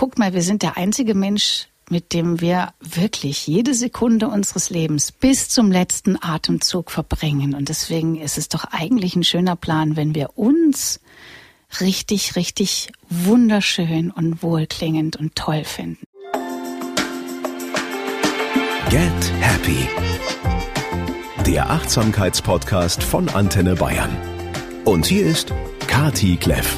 [0.00, 5.12] guckt mal, wir sind der einzige Mensch, mit dem wir wirklich jede Sekunde unseres Lebens
[5.12, 7.54] bis zum letzten Atemzug verbringen.
[7.54, 11.00] Und deswegen ist es doch eigentlich ein schöner Plan, wenn wir uns
[11.82, 16.02] richtig, richtig wunderschön und wohlklingend und toll finden.
[18.88, 19.86] Get Happy.
[21.44, 24.16] Der Achtsamkeitspodcast von Antenne Bayern.
[24.86, 25.52] Und hier ist
[25.88, 26.74] Kati Kleff.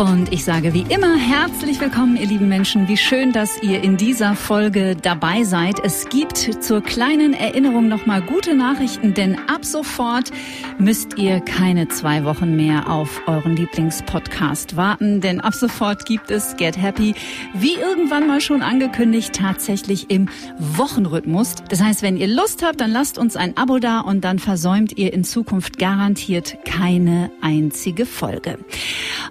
[0.00, 2.88] Und ich sage wie immer herzlich willkommen, ihr lieben Menschen.
[2.88, 5.78] Wie schön, dass ihr in dieser Folge dabei seid.
[5.84, 10.30] Es gibt zur kleinen Erinnerung nochmal gute Nachrichten, denn ab sofort
[10.78, 16.56] müsst ihr keine zwei Wochen mehr auf euren Lieblingspodcast warten, denn ab sofort gibt es
[16.56, 17.14] Get Happy,
[17.52, 21.56] wie irgendwann mal schon angekündigt, tatsächlich im Wochenrhythmus.
[21.68, 24.96] Das heißt, wenn ihr Lust habt, dann lasst uns ein Abo da und dann versäumt
[24.96, 28.56] ihr in Zukunft garantiert keine einzige Folge.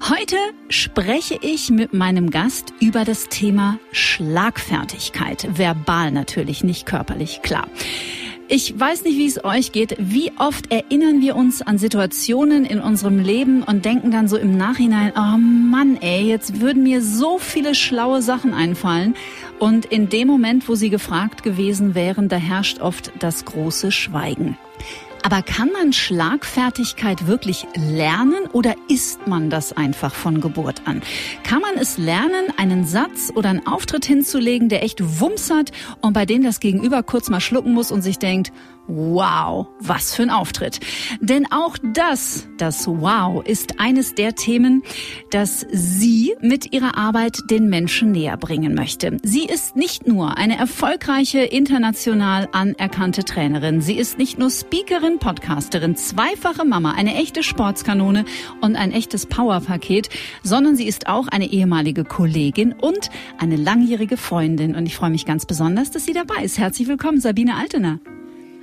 [0.07, 0.37] Heute
[0.67, 5.57] spreche ich mit meinem Gast über das Thema Schlagfertigkeit.
[5.57, 7.67] Verbal natürlich, nicht körperlich, klar.
[8.51, 9.95] Ich weiß nicht, wie es euch geht.
[9.99, 14.57] Wie oft erinnern wir uns an Situationen in unserem Leben und denken dann so im
[14.57, 19.13] Nachhinein, oh Mann, ey, jetzt würden mir so viele schlaue Sachen einfallen.
[19.59, 24.57] Und in dem Moment, wo sie gefragt gewesen wären, da herrscht oft das große Schweigen.
[25.23, 31.01] Aber kann man Schlagfertigkeit wirklich lernen oder ist man das einfach von Geburt an?
[31.43, 36.13] Kann man es lernen, einen Satz oder einen Auftritt hinzulegen, der echt Wumms hat und
[36.13, 38.51] bei dem das Gegenüber kurz mal schlucken muss und sich denkt,
[38.91, 40.79] Wow, was für ein Auftritt.
[41.21, 44.81] Denn auch das, das Wow, ist eines der Themen,
[45.29, 49.17] das sie mit ihrer Arbeit den Menschen näher bringen möchte.
[49.21, 53.81] Sie ist nicht nur eine erfolgreiche, international anerkannte Trainerin.
[53.81, 58.25] Sie ist nicht nur Speakerin, Podcasterin, zweifache Mama, eine echte Sportskanone
[58.61, 60.09] und ein echtes Powerpaket,
[60.41, 64.75] sondern sie ist auch eine ehemalige Kollegin und eine langjährige Freundin.
[64.75, 66.57] Und ich freue mich ganz besonders, dass sie dabei ist.
[66.57, 67.99] Herzlich willkommen, Sabine Altener.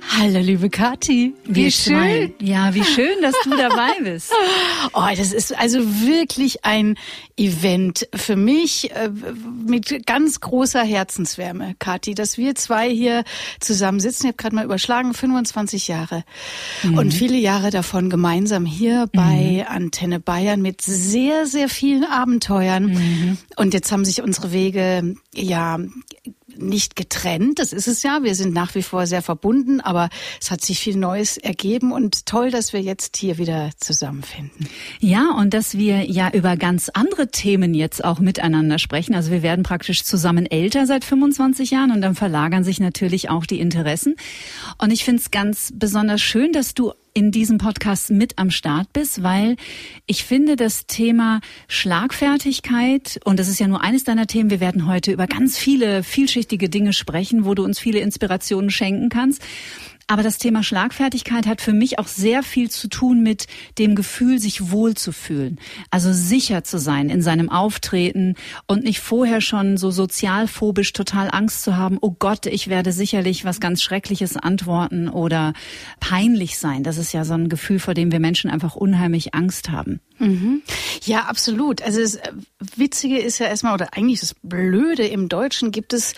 [0.09, 1.33] Hallo, liebe Kathi.
[1.45, 2.33] Wie Wir schön.
[2.41, 4.31] Ja, wie schön, dass du dabei bist.
[4.93, 6.97] oh, das ist also wirklich ein
[7.35, 9.09] Event für mich äh,
[9.65, 13.25] mit ganz großer Herzenswärme, Kathi, dass wir zwei hier
[13.59, 14.23] zusammen sitzen.
[14.23, 16.23] Ich habe gerade mal überschlagen, 25 Jahre.
[16.83, 16.97] Mhm.
[16.97, 19.75] Und viele Jahre davon gemeinsam hier bei mhm.
[19.75, 22.85] Antenne Bayern mit sehr, sehr vielen Abenteuern.
[22.85, 23.37] Mhm.
[23.57, 25.79] Und jetzt haben sich unsere Wege ja
[26.59, 28.23] nicht getrennt, das ist es ja.
[28.23, 30.09] Wir sind nach wie vor sehr verbunden, aber
[30.41, 34.67] es hat sich viel Neues ergeben und toll, dass wir jetzt hier wieder zusammenfinden.
[34.99, 39.15] Ja, und dass wir ja über ganz andere Themen jetzt auch miteinander sprechen.
[39.15, 43.45] Also wir werden praktisch zusammen älter seit 25 Jahren und dann verlagern sich natürlich auch
[43.45, 44.15] die Interessen.
[44.77, 48.93] Und ich finde es ganz besonders schön, dass du in diesem Podcast mit am Start
[48.93, 49.55] bist, weil
[50.05, 54.85] ich finde das Thema Schlagfertigkeit, und das ist ja nur eines deiner Themen, wir werden
[54.85, 59.41] heute über ganz viele vielschichtige Dinge sprechen, wo du uns viele Inspirationen schenken kannst.
[60.09, 63.47] Aber das Thema Schlagfertigkeit hat für mich auch sehr viel zu tun mit
[63.77, 65.59] dem Gefühl, sich wohlzufühlen.
[65.91, 68.35] Also sicher zu sein in seinem Auftreten
[68.67, 73.43] und nicht vorher schon so sozialphobisch total Angst zu haben, oh Gott, ich werde sicherlich
[73.43, 75.51] was ganz Schreckliches antworten oder
[75.99, 76.83] peinlich sein.
[76.83, 79.99] Das ist ja so ein Gefühl, vor dem wir Menschen einfach unheimlich Angst haben.
[80.19, 80.61] Mhm.
[81.03, 81.81] Ja, absolut.
[81.81, 82.31] Also das äh,
[82.75, 86.13] Witzige ist ja erstmal, oder eigentlich das Blöde, im Deutschen gibt es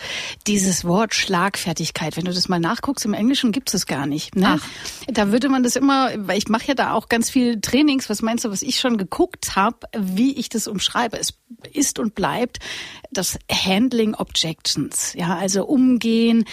[0.46, 2.16] dieses Wort Schlagfertigkeit.
[2.16, 4.36] Wenn du das mal nachguckst, im Englischen gibt es gar nicht.
[4.36, 4.58] Ne?
[4.60, 4.68] Ach.
[5.06, 8.22] Da würde man das immer, weil ich mache ja da auch ganz viel Trainings, was
[8.22, 11.18] meinst du, was ich schon geguckt habe, wie ich das umschreibe.
[11.18, 11.34] Es
[11.72, 12.58] ist und bleibt
[13.10, 15.14] das Handling Objections.
[15.14, 16.44] Ja, also umgehen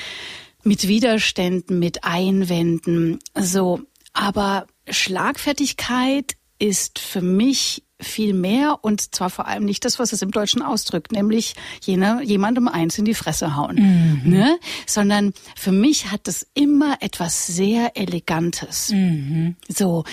[0.64, 3.20] mit Widerständen, mit Einwänden.
[3.36, 3.82] So,
[4.14, 10.22] aber Schlagfertigkeit ist für mich viel mehr und zwar vor allem nicht das, was es
[10.22, 14.30] im Deutschen ausdrückt, nämlich jener, jemandem eins in die Fresse hauen, mhm.
[14.30, 14.60] ne?
[14.86, 18.90] sondern für mich hat das immer etwas sehr Elegantes.
[18.92, 19.56] Mhm.
[19.68, 20.04] So,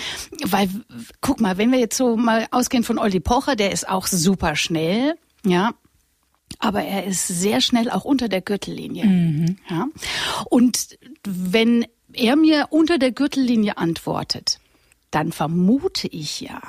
[0.43, 0.69] weil,
[1.21, 4.55] guck mal, wenn wir jetzt so mal ausgehen von Olli Pocher, der ist auch super
[4.55, 5.73] schnell, ja,
[6.59, 9.05] aber er ist sehr schnell auch unter der Gürtellinie.
[9.05, 9.57] Mhm.
[9.69, 9.87] Ja?
[10.49, 14.59] Und wenn er mir unter der Gürtellinie antwortet,
[15.15, 16.61] dann vermute ich ja,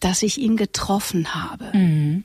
[0.00, 1.76] dass ich ihn getroffen habe.
[1.76, 2.24] Mhm.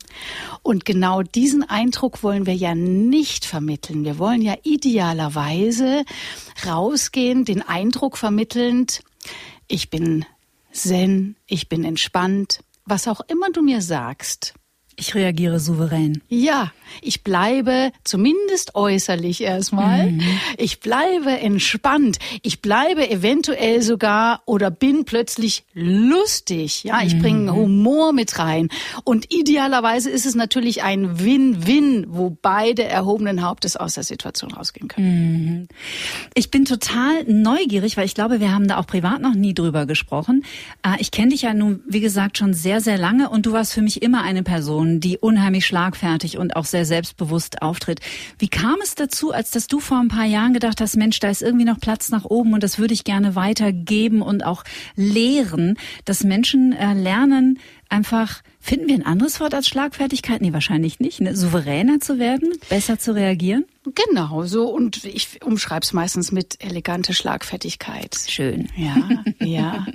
[0.64, 4.04] Und genau diesen Eindruck wollen wir ja nicht vermitteln.
[4.04, 6.06] Wir wollen ja idealerweise
[6.66, 9.04] rausgehen, den Eindruck vermittelnd,
[9.68, 10.26] ich bin
[10.72, 14.56] zen, ich bin entspannt, was auch immer du mir sagst.
[15.00, 16.22] Ich reagiere souverän.
[16.28, 20.12] Ja, ich bleibe zumindest äußerlich erstmal.
[20.12, 20.22] Mhm.
[20.58, 22.20] Ich bleibe entspannt.
[22.42, 26.84] Ich bleibe eventuell sogar oder bin plötzlich lustig.
[26.84, 27.22] Ja, ich mhm.
[27.22, 28.68] bringe Humor mit rein.
[29.06, 34.90] Und idealerweise ist es natürlich ein Win-Win, wo beide erhobenen Hauptes aus der Situation rausgehen
[34.90, 35.46] können.
[35.46, 35.68] Mhm.
[36.34, 39.86] Ich bin total neugierig, weil ich glaube, wir haben da auch privat noch nie drüber
[39.86, 40.44] gesprochen.
[40.84, 43.74] Äh, ich kenne dich ja nun, wie gesagt, schon sehr, sehr lange und du warst
[43.74, 48.00] für mich immer eine Person, Person, die unheimlich schlagfertig und auch sehr selbstbewusst auftritt.
[48.38, 51.30] Wie kam es dazu, als dass du vor ein paar Jahren gedacht hast, Mensch, da
[51.30, 54.64] ist irgendwie noch Platz nach oben und das würde ich gerne weitergeben und auch
[54.96, 57.60] lehren, dass Menschen äh, lernen,
[57.90, 60.42] einfach, finden wir ein anderes Wort als Schlagfertigkeit?
[60.42, 61.22] Nee, wahrscheinlich nicht.
[61.22, 61.36] Ne?
[61.36, 63.66] Souveräner zu werden, besser zu reagieren?
[63.84, 64.70] Genau, so.
[64.70, 68.16] Und ich umschreibe es meistens mit elegante Schlagfertigkeit.
[68.28, 68.70] Schön.
[68.76, 68.96] Ja,
[69.40, 69.86] ja.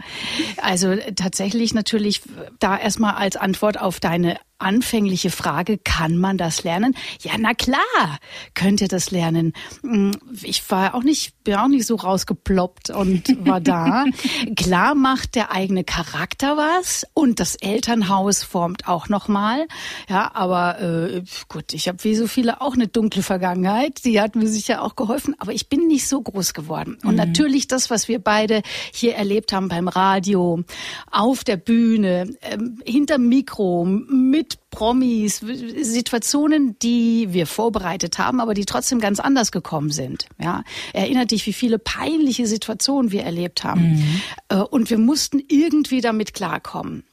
[0.57, 2.23] Also tatsächlich natürlich
[2.59, 6.97] da erstmal als Antwort auf deine anfängliche Frage, kann man das lernen?
[7.21, 8.19] Ja, na klar,
[8.55, 9.53] könnt ihr das lernen.
[9.83, 10.13] Hm,
[10.43, 14.05] ich war auch nicht, bin auch nicht so rausgeploppt und war da.
[14.57, 19.67] klar macht der eigene Charakter was und das Elternhaus formt auch nochmal.
[20.09, 24.05] Ja, aber äh, gut, ich habe wie so viele auch eine dunkle Vergangenheit.
[24.05, 26.99] Die hat mir sicher auch geholfen, aber ich bin nicht so groß geworden.
[27.03, 27.17] Und mhm.
[27.17, 28.63] natürlich das, was wir beide
[28.93, 30.63] hier erlebt haben beim Radio,
[31.11, 38.65] auf der Bühne, äh, hinterm Mikro, mit Promis, Situationen, die wir vorbereitet haben, aber die
[38.65, 40.27] trotzdem ganz anders gekommen sind.
[40.41, 43.97] Ja, erinnert dich, wie viele peinliche Situationen wir erlebt haben.
[43.97, 44.21] Mhm.
[44.49, 47.05] Äh, und wir mussten irgendwie damit klarkommen.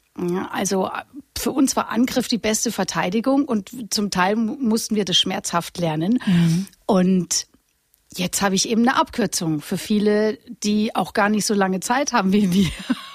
[0.52, 0.90] Also
[1.38, 6.20] für uns war Angriff die beste Verteidigung und zum Teil mussten wir das schmerzhaft lernen.
[6.26, 6.68] Mhm.
[6.86, 7.48] Und
[8.14, 12.12] Jetzt habe ich eben eine Abkürzung für viele, die auch gar nicht so lange Zeit
[12.12, 12.72] haben wie wir,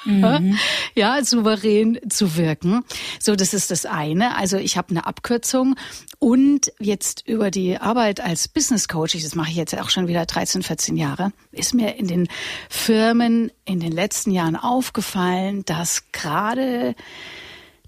[0.06, 0.56] mhm.
[0.94, 2.82] ja, souverän zu wirken.
[3.20, 4.36] So, das ist das eine.
[4.36, 5.76] Also ich habe eine Abkürzung
[6.18, 10.24] und jetzt über die Arbeit als Business Coach, das mache ich jetzt auch schon wieder
[10.24, 12.28] 13, 14 Jahre, ist mir in den
[12.70, 16.94] Firmen in den letzten Jahren aufgefallen, dass gerade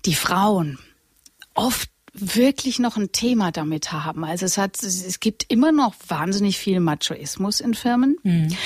[0.05, 0.79] die Frauen
[1.55, 1.89] oft
[2.21, 4.25] wirklich noch ein Thema damit haben.
[4.25, 8.17] Also es hat, es gibt immer noch wahnsinnig viel Machoismus in Firmen.
[8.23, 8.57] Mhm.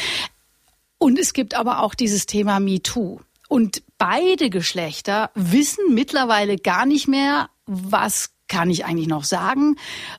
[0.99, 3.21] Und es gibt aber auch dieses Thema MeToo.
[3.49, 9.77] Und beide Geschlechter wissen mittlerweile gar nicht mehr, was kann ich eigentlich noch sagen?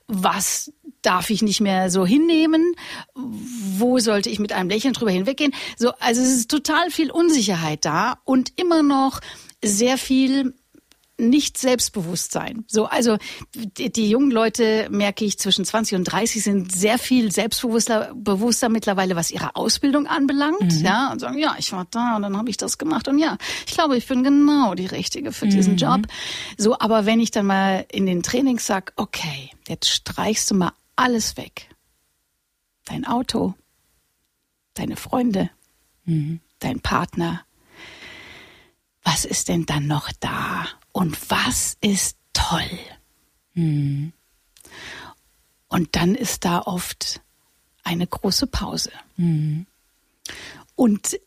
[0.07, 0.71] Was
[1.01, 2.75] darf ich nicht mehr so hinnehmen?
[3.15, 5.53] Wo sollte ich mit einem Lächeln drüber hinweggehen?
[5.77, 9.19] So, also es ist total viel Unsicherheit da und immer noch
[9.63, 10.53] sehr viel
[11.17, 12.65] nicht Selbstbewusstsein.
[12.67, 13.17] So, also
[13.53, 18.69] die, die, jungen Leute, merke ich, zwischen 20 und 30 sind sehr viel selbstbewusster bewusster
[18.69, 20.61] mittlerweile, was ihre Ausbildung anbelangt.
[20.61, 20.83] Mhm.
[20.85, 23.07] Ja, und sagen, ja, ich war da und dann habe ich das gemacht.
[23.07, 23.37] Und ja,
[23.67, 25.77] ich glaube, ich bin genau die Richtige für diesen mhm.
[25.77, 26.01] Job.
[26.57, 30.71] So, aber wenn ich dann mal in den Trainings sag, okay, jetzt streichst du mal
[30.95, 31.69] alles weg.
[32.85, 33.53] Dein Auto,
[34.73, 35.49] deine Freunde,
[36.05, 36.39] mhm.
[36.59, 37.41] dein Partner.
[39.03, 40.65] Was ist denn dann noch da?
[40.93, 42.79] Und was ist toll?
[43.55, 44.13] Mhm.
[45.67, 47.19] Und dann ist da oft
[47.83, 48.91] eine große Pause.
[49.17, 49.65] Mhm.
[50.75, 51.19] Und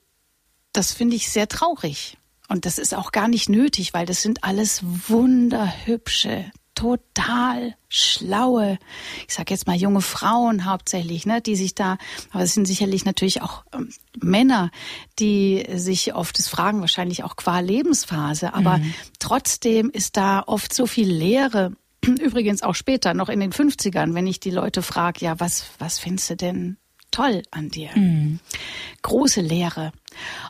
[0.72, 2.16] das finde ich sehr traurig.
[2.48, 8.78] Und das ist auch gar nicht nötig, weil das sind alles wunderhübsche, total schlaue,
[9.26, 11.98] ich sage jetzt mal junge Frauen hauptsächlich, ne, die sich da,
[12.30, 13.90] aber es sind sicherlich natürlich auch ähm,
[14.20, 14.70] Männer,
[15.18, 18.94] die sich oft das fragen, wahrscheinlich auch qua Lebensphase, aber mhm.
[19.18, 21.72] trotzdem ist da oft so viel Leere.
[22.04, 25.98] Übrigens auch später, noch in den 50ern, wenn ich die Leute frage, ja, was, was
[25.98, 26.76] findest du denn
[27.10, 27.90] toll an dir?
[27.94, 28.40] Mhm.
[29.02, 29.92] Große Leere.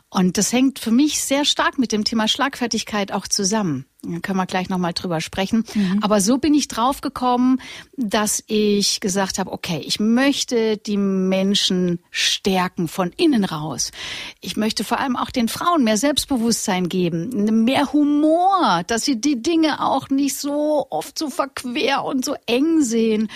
[0.09, 3.85] Und das hängt für mich sehr stark mit dem Thema Schlagfertigkeit auch zusammen.
[4.03, 5.65] Da können wir gleich nochmal drüber sprechen.
[5.73, 5.99] Mhm.
[6.01, 7.59] Aber so bin ich drauf gekommen,
[7.97, 13.91] dass ich gesagt habe, okay, ich möchte die Menschen stärken von innen raus.
[14.39, 19.41] Ich möchte vor allem auch den Frauen mehr Selbstbewusstsein geben, mehr Humor, dass sie die
[19.41, 23.29] Dinge auch nicht so oft so verquer und so eng sehen.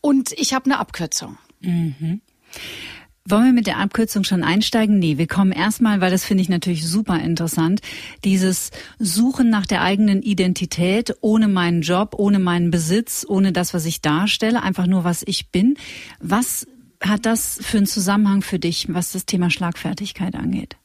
[0.00, 1.38] Und ich habe eine Abkürzung.
[1.60, 2.20] Mhm.
[3.26, 4.98] Wollen wir mit der Abkürzung schon einsteigen?
[4.98, 7.80] Nee, wir kommen erstmal, weil das finde ich natürlich super interessant,
[8.22, 13.86] dieses Suchen nach der eigenen Identität ohne meinen Job, ohne meinen Besitz, ohne das, was
[13.86, 15.78] ich darstelle, einfach nur, was ich bin.
[16.20, 16.66] Was
[17.00, 20.76] hat das für einen Zusammenhang für dich, was das Thema Schlagfertigkeit angeht?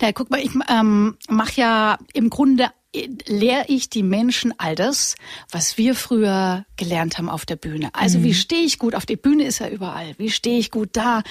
[0.00, 5.14] Ja, guck mal, ich ähm, mache ja im Grunde lehre ich die Menschen all das,
[5.50, 7.90] was wir früher gelernt haben auf der Bühne.
[7.92, 8.24] Also mhm.
[8.24, 10.14] wie stehe ich gut auf die Bühne ist ja überall.
[10.16, 11.22] Wie stehe ich gut da?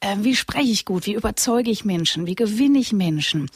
[0.00, 1.06] Äh, wie spreche ich gut?
[1.06, 2.26] Wie überzeuge ich Menschen?
[2.26, 3.50] Wie gewinne ich Menschen?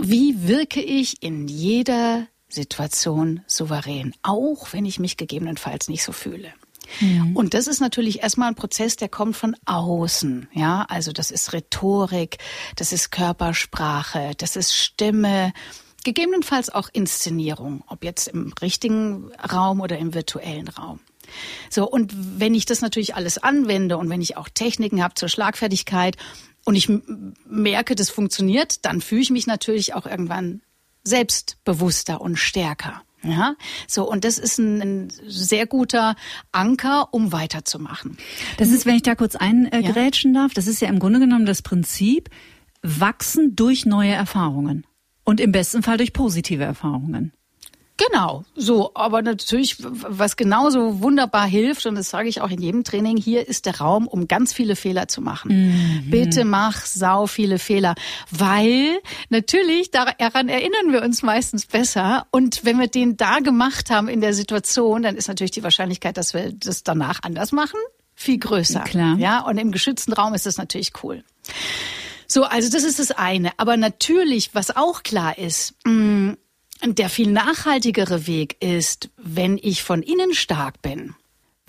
[0.00, 6.52] Wie wirke ich in jeder Situation souverän, auch wenn ich mich gegebenenfalls nicht so fühle.
[7.00, 7.36] Mhm.
[7.36, 10.48] Und das ist natürlich erstmal ein Prozess, der kommt von außen.
[10.52, 12.38] Ja, also das ist Rhetorik,
[12.76, 15.52] das ist Körpersprache, das ist Stimme,
[16.04, 21.00] gegebenenfalls auch Inszenierung, ob jetzt im richtigen Raum oder im virtuellen Raum.
[21.70, 25.28] So, und wenn ich das natürlich alles anwende und wenn ich auch Techniken habe zur
[25.28, 26.16] Schlagfertigkeit
[26.64, 26.88] und ich
[27.46, 30.60] merke, das funktioniert, dann fühle ich mich natürlich auch irgendwann
[31.02, 33.02] selbstbewusster und stärker.
[33.22, 33.56] Ja,
[33.88, 36.14] so und das ist ein, ein, sehr guter
[36.52, 38.18] Anker, um weiterzumachen.
[38.58, 40.42] Das ist, wenn ich da kurz eingrätschen ja.
[40.42, 42.28] darf, das ist ja im Grunde genommen das Prinzip
[42.82, 44.86] wachsen durch neue Erfahrungen
[45.24, 47.32] und im besten Fall durch positive Erfahrungen.
[47.96, 52.82] Genau, so, aber natürlich, was genauso wunderbar hilft, und das sage ich auch in jedem
[52.82, 56.02] Training, hier ist der Raum, um ganz viele Fehler zu machen.
[56.02, 56.10] Mhm.
[56.10, 57.94] Bitte mach sau viele Fehler,
[58.32, 62.26] weil natürlich daran erinnern wir uns meistens besser.
[62.32, 66.16] Und wenn wir den da gemacht haben in der Situation, dann ist natürlich die Wahrscheinlichkeit,
[66.16, 67.78] dass wir das danach anders machen,
[68.16, 68.80] viel größer.
[68.80, 69.18] Klar.
[69.18, 71.22] Ja, und im geschützten Raum ist das natürlich cool.
[72.34, 73.52] So, also das ist das eine.
[73.58, 76.36] Aber natürlich, was auch klar ist, mh, mm,
[76.96, 81.14] der viel nachhaltigere Weg ist, wenn ich von innen stark bin,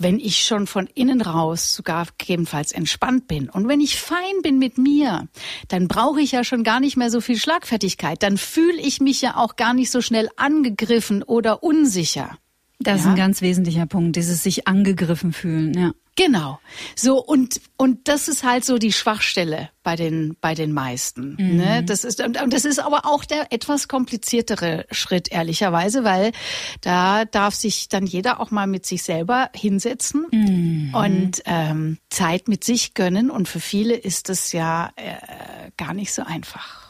[0.00, 4.58] wenn ich schon von innen raus sogar gegebenenfalls entspannt bin und wenn ich fein bin
[4.58, 5.28] mit mir,
[5.68, 8.20] dann brauche ich ja schon gar nicht mehr so viel Schlagfertigkeit.
[8.24, 12.38] Dann fühle ich mich ja auch gar nicht so schnell angegriffen oder unsicher.
[12.78, 12.96] Das ja?
[12.96, 15.92] ist ein ganz wesentlicher Punkt, dieses sich angegriffen fühlen, ja.
[16.16, 16.58] Genau.
[16.96, 21.36] So und und das ist halt so die Schwachstelle bei den bei den meisten.
[21.38, 21.56] Mhm.
[21.56, 21.84] Ne?
[21.84, 26.32] Das ist und, und das ist aber auch der etwas kompliziertere Schritt ehrlicherweise, weil
[26.80, 30.94] da darf sich dann jeder auch mal mit sich selber hinsetzen mhm.
[30.94, 33.30] und ähm, Zeit mit sich gönnen.
[33.30, 36.85] Und für viele ist das ja äh, gar nicht so einfach.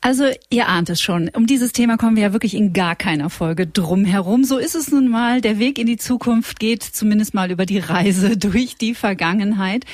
[0.00, 3.30] Also ihr ahnt es schon, um dieses Thema kommen wir ja wirklich in gar keiner
[3.30, 4.44] Folge drum herum.
[4.44, 5.40] So ist es nun mal.
[5.40, 9.84] Der Weg in die Zukunft geht zumindest mal über die Reise durch die Vergangenheit.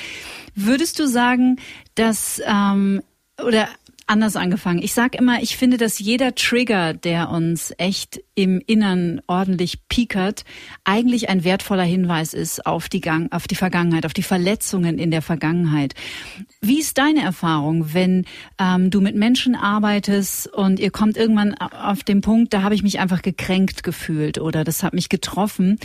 [0.55, 1.57] Würdest du sagen,
[1.95, 3.01] dass ähm,
[3.45, 3.69] oder
[4.09, 4.81] anders angefangen.
[4.81, 10.43] Ich sage immer, ich finde, dass jeder Trigger, der uns echt im Innern ordentlich piekert,
[10.83, 15.11] eigentlich ein wertvoller Hinweis ist auf die, Gang, auf die Vergangenheit, auf die Verletzungen in
[15.11, 15.93] der Vergangenheit.
[16.61, 18.25] Wie ist deine Erfahrung, wenn
[18.59, 22.83] ähm, du mit Menschen arbeitest und ihr kommt irgendwann auf den Punkt, da habe ich
[22.83, 25.77] mich einfach gekränkt gefühlt oder das hat mich getroffen.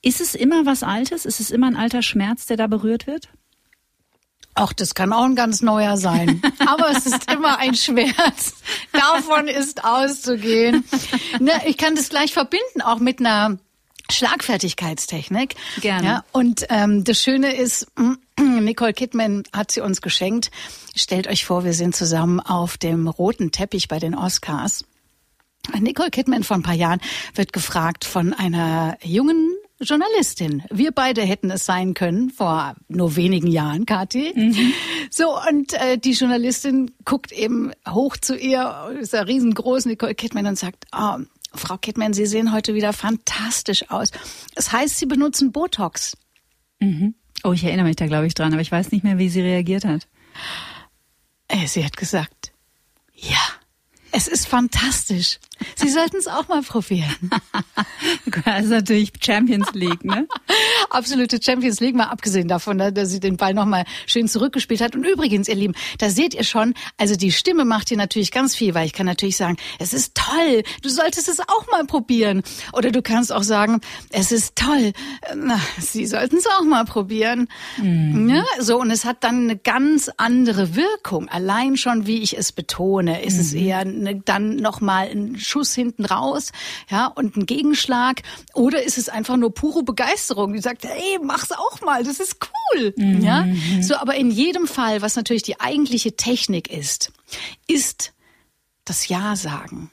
[0.00, 1.24] Ist es immer was Altes?
[1.24, 3.30] Ist es immer ein alter Schmerz, der da berührt wird?
[4.54, 6.40] Auch das kann auch ein ganz neuer sein.
[6.66, 8.54] Aber es ist immer ein Schmerz.
[8.92, 10.84] Davon ist auszugehen.
[11.40, 13.58] Ne, ich kann das gleich verbinden, auch mit einer
[14.10, 15.56] Schlagfertigkeitstechnik.
[15.80, 16.06] Gerne.
[16.06, 17.86] Ja, und ähm, das Schöne ist,
[18.38, 20.50] Nicole Kidman hat sie uns geschenkt.
[20.94, 24.84] Stellt euch vor, wir sind zusammen auf dem roten Teppich bei den Oscars.
[25.80, 27.00] Nicole Kidman vor ein paar Jahren
[27.34, 29.50] wird gefragt von einer jungen
[29.84, 30.62] Journalistin.
[30.70, 34.32] Wir beide hätten es sein können vor nur wenigen Jahren, Kathi.
[34.34, 34.72] Mhm.
[35.10, 40.46] So, und äh, die Journalistin guckt eben hoch zu ihr, ist ja riesengroß, Nicole Kidman,
[40.46, 41.18] und sagt, oh,
[41.54, 44.10] Frau Kidman, Sie sehen heute wieder fantastisch aus.
[44.54, 46.16] Das heißt, Sie benutzen Botox.
[46.80, 47.14] Mhm.
[47.44, 49.42] Oh, ich erinnere mich da, glaube ich, dran, aber ich weiß nicht mehr, wie sie
[49.42, 50.08] reagiert hat.
[51.48, 52.52] Äh, sie hat gesagt,
[53.12, 53.36] ja.
[54.12, 55.40] Es ist fantastisch.
[55.76, 57.30] Sie sollten es auch mal probieren.
[58.44, 60.26] das ist natürlich Champions League, ne?
[60.90, 64.94] Absolute Champions League, mal abgesehen davon, ne, dass sie den Ball nochmal schön zurückgespielt hat.
[64.94, 68.54] Und übrigens, ihr Lieben, da seht ihr schon, also die Stimme macht hier natürlich ganz
[68.54, 72.42] viel, weil ich kann natürlich sagen, es ist toll, du solltest es auch mal probieren.
[72.72, 73.80] Oder du kannst auch sagen,
[74.10, 74.92] es ist toll,
[75.34, 77.48] na, sie sollten es auch mal probieren.
[77.78, 78.28] Mhm.
[78.28, 81.28] Ja, so, und es hat dann eine ganz andere Wirkung.
[81.28, 83.40] Allein schon, wie ich es betone, ist mhm.
[83.40, 86.50] es eher ne, dann nochmal ein Schuss hinten raus,
[86.90, 88.22] ja, und ein Gegenschlag.
[88.54, 92.38] Oder ist es einfach nur pure Begeisterung, die sagt, hey, mach's auch mal, das ist
[92.74, 93.20] cool, mhm.
[93.20, 93.46] ja.
[93.80, 97.12] So, aber in jedem Fall, was natürlich die eigentliche Technik ist,
[97.68, 98.12] ist
[98.84, 99.92] das Ja sagen.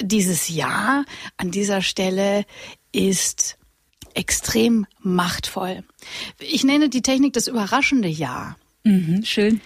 [0.00, 1.04] Dieses Ja
[1.36, 2.44] an dieser Stelle
[2.92, 3.58] ist
[4.14, 5.82] extrem machtvoll.
[6.38, 8.56] Ich nenne die Technik das überraschende Ja.
[8.84, 9.60] Mhm, schön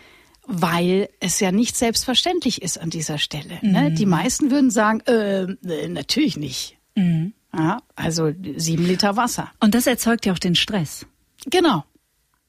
[0.47, 3.59] weil es ja nicht selbstverständlich ist an dieser Stelle.
[3.63, 3.91] Ne?
[3.91, 3.95] Mhm.
[3.95, 6.79] Die meisten würden sagen, äh, natürlich nicht.
[6.95, 7.33] Mhm.
[7.57, 9.51] Ja, also sieben Liter Wasser.
[9.61, 11.07] Und das erzeugt ja auch den Stress.
[11.47, 11.85] Genau.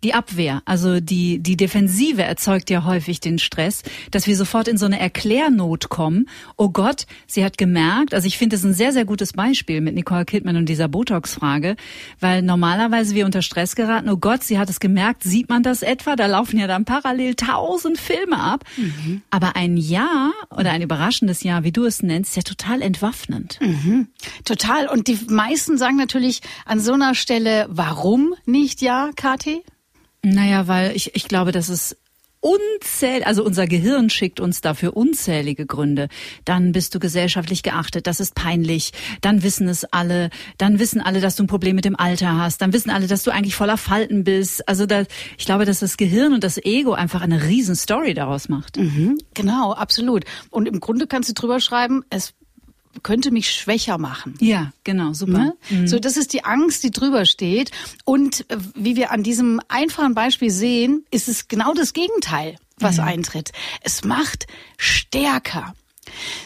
[0.04, 4.78] Die Abwehr, also die, die Defensive erzeugt ja häufig den Stress, dass wir sofort in
[4.78, 6.30] so eine Erklärnot kommen.
[6.58, 9.96] Oh Gott, sie hat gemerkt, also ich finde es ein sehr, sehr gutes Beispiel mit
[9.96, 11.76] Nicole Kidman und dieser Botox-Frage,
[12.20, 15.82] weil normalerweise wir unter Stress geraten, oh Gott, sie hat es gemerkt, sieht man das
[15.82, 16.16] etwa?
[16.16, 18.64] Da laufen ja dann parallel tausend Filme ab.
[18.78, 19.24] Mhm.
[19.32, 23.58] Aber ein Jahr oder ein überraschendes Jahr, wie du es nennst, ist ja total entwaffnend.
[23.60, 24.08] Mhm.
[24.44, 24.88] Total.
[24.88, 29.64] Und die meisten sagen natürlich an so einer Stelle, warum nicht ja, Kathi?
[30.26, 31.96] Naja, weil ich, ich glaube, dass es
[32.40, 36.10] unzählig, also unser Gehirn schickt uns dafür unzählige Gründe.
[36.46, 38.92] Dann bist du gesellschaftlich geachtet, das ist peinlich.
[39.22, 40.30] Dann wissen es alle.
[40.58, 42.62] Dann wissen alle, dass du ein Problem mit dem Alter hast.
[42.62, 44.68] Dann wissen alle, dass du eigentlich voller Falten bist.
[44.68, 45.06] Also da,
[45.38, 48.78] ich glaube, dass das Gehirn und das Ego einfach eine riesen Story daraus macht.
[48.78, 50.24] Mhm, genau, absolut.
[50.50, 52.34] Und im Grunde kannst du drüber schreiben, es
[53.04, 54.36] könnte mich schwächer machen.
[54.40, 55.38] Ja, genau, super.
[55.38, 55.58] Ne?
[55.70, 55.88] Mhm.
[55.88, 57.72] So, das ist die Angst, die drüber steht.
[58.04, 62.98] Und äh, wie wir an diesem einfachen Beispiel sehen, ist es genau das Gegenteil, was
[62.98, 63.04] mhm.
[63.04, 63.52] eintritt.
[63.82, 64.48] Es macht
[64.78, 65.74] stärker.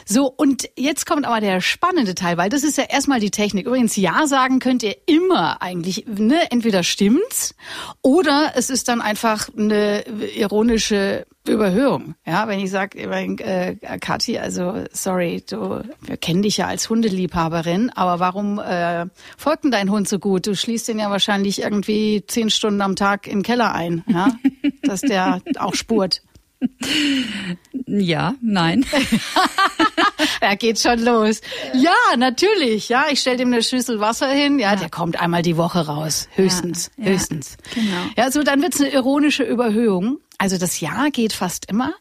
[0.05, 3.67] So, und jetzt kommt aber der spannende Teil, weil das ist ja erstmal die Technik.
[3.67, 6.49] Übrigens, Ja sagen könnt ihr immer eigentlich, ne?
[6.51, 7.55] Entweder stimmt's
[8.01, 10.03] oder es ist dann einfach eine
[10.35, 12.15] ironische Überhöhung.
[12.25, 17.91] Ja, wenn ich sage, äh, Kathi, also sorry, du, wir kennen dich ja als Hundeliebhaberin,
[17.95, 20.47] aber warum äh, folgt denn dein Hund so gut?
[20.47, 24.29] Du schließt den ja wahrscheinlich irgendwie zehn Stunden am Tag im Keller ein, ja,
[24.83, 26.21] dass der auch spurt.
[27.87, 28.85] Ja, nein.
[30.41, 31.41] da geht schon los.
[31.73, 32.89] Ja, natürlich.
[32.89, 34.59] Ja, ich stelle dem eine Schüssel Wasser hin.
[34.59, 36.27] Ja, ja, der kommt einmal die Woche raus.
[36.35, 36.91] Höchstens.
[36.97, 37.57] Ja, höchstens.
[37.75, 38.11] Ja, genau.
[38.17, 40.19] Ja, so dann wird's eine ironische Überhöhung.
[40.39, 41.93] Also das Ja geht fast immer.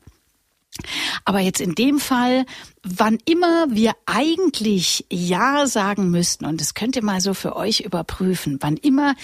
[1.24, 2.46] Aber jetzt in dem Fall,
[2.82, 7.80] wann immer wir eigentlich Ja sagen müssten, und das könnt ihr mal so für euch
[7.80, 9.14] überprüfen, wann immer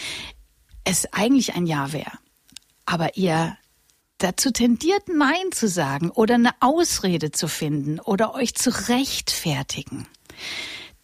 [0.84, 2.12] es eigentlich ein Ja wäre,
[2.84, 3.56] aber ihr
[4.18, 10.06] dazu tendiert, Nein zu sagen oder eine Ausrede zu finden oder euch zu rechtfertigen,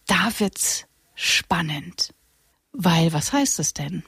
[0.05, 2.13] da wird's spannend.
[2.73, 4.03] Weil, was heißt das denn?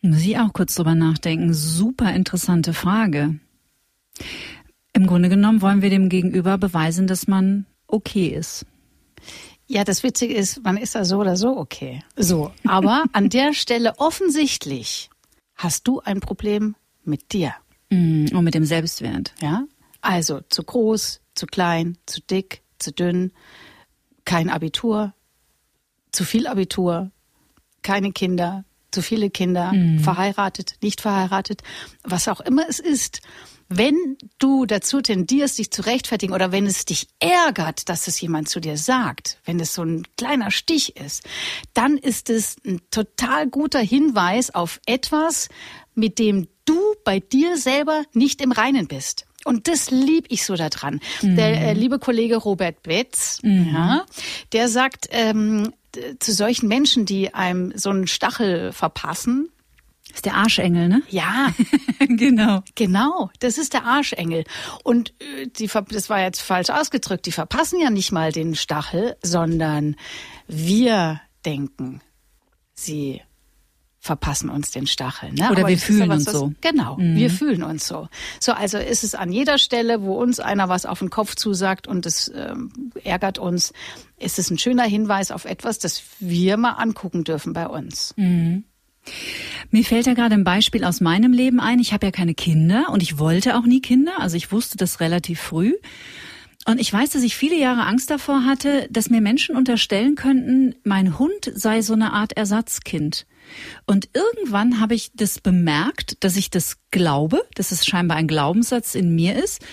[0.00, 1.52] Muss ich auch kurz drüber nachdenken.
[1.52, 3.38] Super interessante Frage.
[4.92, 8.64] Im Grunde genommen wollen wir dem Gegenüber beweisen, dass man okay ist.
[9.66, 12.02] Ja, das Witzige ist, man ist da so oder so okay.
[12.16, 12.52] So.
[12.66, 15.10] Aber an der Stelle offensichtlich
[15.56, 16.74] hast du ein Problem
[17.04, 17.54] mit dir.
[17.90, 19.34] Mm, und mit dem Selbstwert.
[19.40, 19.64] Ja.
[20.00, 23.32] Also zu groß, zu klein, zu dick, zu dünn,
[24.24, 25.14] kein Abitur,
[26.12, 27.10] zu viel Abitur,
[27.82, 30.00] keine Kinder, zu viele Kinder, mhm.
[30.00, 31.62] verheiratet, nicht verheiratet,
[32.02, 33.20] was auch immer es ist.
[33.70, 38.48] Wenn du dazu tendierst, dich zu rechtfertigen oder wenn es dich ärgert, dass es jemand
[38.48, 41.24] zu dir sagt, wenn es so ein kleiner Stich ist,
[41.74, 45.50] dann ist es ein total guter Hinweis auf etwas,
[45.94, 49.26] mit dem du bei dir selber nicht im Reinen bist.
[49.44, 51.00] Und das lieb ich so daran.
[51.22, 51.36] Mhm.
[51.36, 53.70] Der äh, liebe Kollege Robert Betz, mhm.
[53.72, 54.06] ja,
[54.52, 55.72] der sagt, ähm,
[56.18, 59.50] zu solchen Menschen, die einem so einen Stachel verpassen,
[60.08, 61.02] das ist der Arschengel, ne?
[61.10, 61.52] Ja,
[62.00, 62.62] genau.
[62.74, 64.44] Genau, das ist der Arschengel.
[64.82, 69.16] Und äh, die, das war jetzt falsch ausgedrückt, die verpassen ja nicht mal den Stachel,
[69.22, 69.96] sondern
[70.46, 72.00] wir denken,
[72.74, 73.20] sie
[74.08, 75.32] verpassen uns den Stachel.
[75.32, 75.50] Ne?
[75.50, 76.52] Oder Aber wir fühlen uns so.
[76.62, 77.14] Genau, mhm.
[77.14, 78.08] wir fühlen uns so.
[78.40, 81.86] So, also ist es an jeder Stelle, wo uns einer was auf den Kopf zusagt
[81.86, 82.72] und es ähm,
[83.04, 83.74] ärgert uns,
[84.18, 88.14] ist es ein schöner Hinweis auf etwas, das wir mal angucken dürfen bei uns.
[88.16, 88.64] Mhm.
[89.70, 91.78] Mir fällt ja gerade ein Beispiel aus meinem Leben ein.
[91.78, 94.20] Ich habe ja keine Kinder und ich wollte auch nie Kinder.
[94.20, 95.74] Also ich wusste das relativ früh.
[96.64, 100.74] Und ich weiß, dass ich viele Jahre Angst davor hatte, dass mir Menschen unterstellen könnten,
[100.84, 103.26] mein Hund sei so eine Art Ersatzkind.
[103.86, 108.94] Und irgendwann habe ich das bemerkt, dass ich das glaube, dass es scheinbar ein Glaubenssatz
[108.94, 109.64] in mir ist.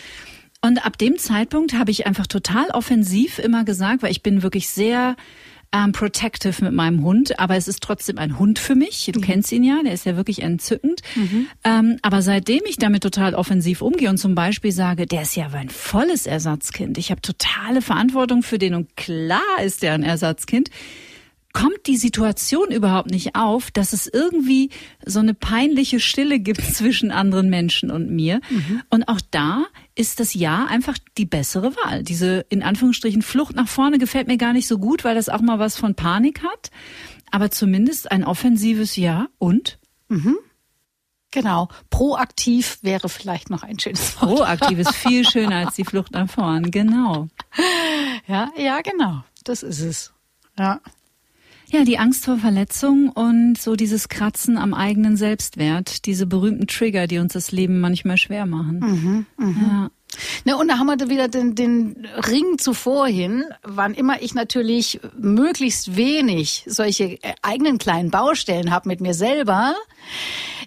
[0.61, 4.67] Und ab dem Zeitpunkt habe ich einfach total offensiv immer gesagt, weil ich bin wirklich
[4.69, 5.15] sehr
[5.75, 9.09] ähm, protective mit meinem Hund, aber es ist trotzdem ein Hund für mich.
[9.11, 9.23] Du mhm.
[9.23, 11.01] kennst ihn ja, der ist ja wirklich entzückend.
[11.15, 11.47] Mhm.
[11.63, 15.49] Ähm, aber seitdem ich damit total offensiv umgehe und zum Beispiel sage, der ist ja
[15.51, 20.69] ein volles Ersatzkind, ich habe totale Verantwortung für den und klar ist der ein Ersatzkind,
[21.55, 24.69] kommt die Situation überhaupt nicht auf, dass es irgendwie
[25.05, 28.41] so eine peinliche Stille gibt zwischen anderen Menschen und mir.
[28.49, 28.83] Mhm.
[28.89, 29.63] Und auch da
[29.95, 32.03] ist das Ja einfach die bessere Wahl.
[32.03, 35.41] Diese in Anführungsstrichen Flucht nach vorne gefällt mir gar nicht so gut, weil das auch
[35.41, 36.71] mal was von Panik hat.
[37.31, 39.79] Aber zumindest ein offensives Ja und?
[40.09, 40.37] Mhm.
[41.31, 41.69] Genau.
[41.89, 44.35] Proaktiv wäre vielleicht noch ein schönes Wort.
[44.35, 46.69] Proaktiv ist viel schöner als die Flucht nach vorn.
[46.69, 47.29] Genau.
[48.27, 49.23] Ja, ja, genau.
[49.43, 50.13] Das ist es.
[50.57, 50.81] Ja.
[51.75, 57.05] Ja, die Angst vor Verletzung und so dieses Kratzen am eigenen Selbstwert, diese berühmten Trigger,
[57.05, 58.79] die uns das Leben manchmal schwer machen.
[58.79, 59.61] Mhm, mh.
[59.61, 59.89] ja.
[60.45, 65.01] Ne, und da haben wir wieder den, den Ring zuvor hin, wann immer ich natürlich
[65.17, 69.75] möglichst wenig solche äh, eigenen kleinen Baustellen habe mit mir selber,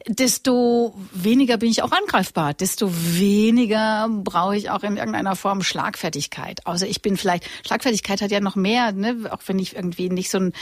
[0.07, 6.66] desto weniger bin ich auch angreifbar, desto weniger brauche ich auch in irgendeiner Form Schlagfertigkeit.
[6.66, 9.16] Außer ich bin vielleicht, Schlagfertigkeit hat ja noch mehr, ne?
[9.31, 10.53] auch wenn ich irgendwie nicht so ein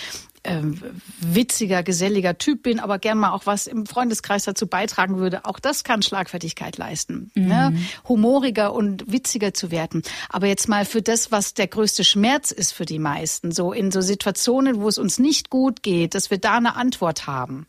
[1.20, 5.44] witziger, geselliger Typ bin, aber gern mal auch was im Freundeskreis dazu beitragen würde.
[5.44, 7.30] Auch das kann Schlagfertigkeit leisten.
[7.34, 7.46] Mhm.
[7.46, 7.78] Ne?
[8.08, 10.02] Humoriger und witziger zu werden.
[10.28, 13.90] Aber jetzt mal für das, was der größte Schmerz ist für die meisten, so in
[13.90, 17.66] so Situationen, wo es uns nicht gut geht, dass wir da eine Antwort haben.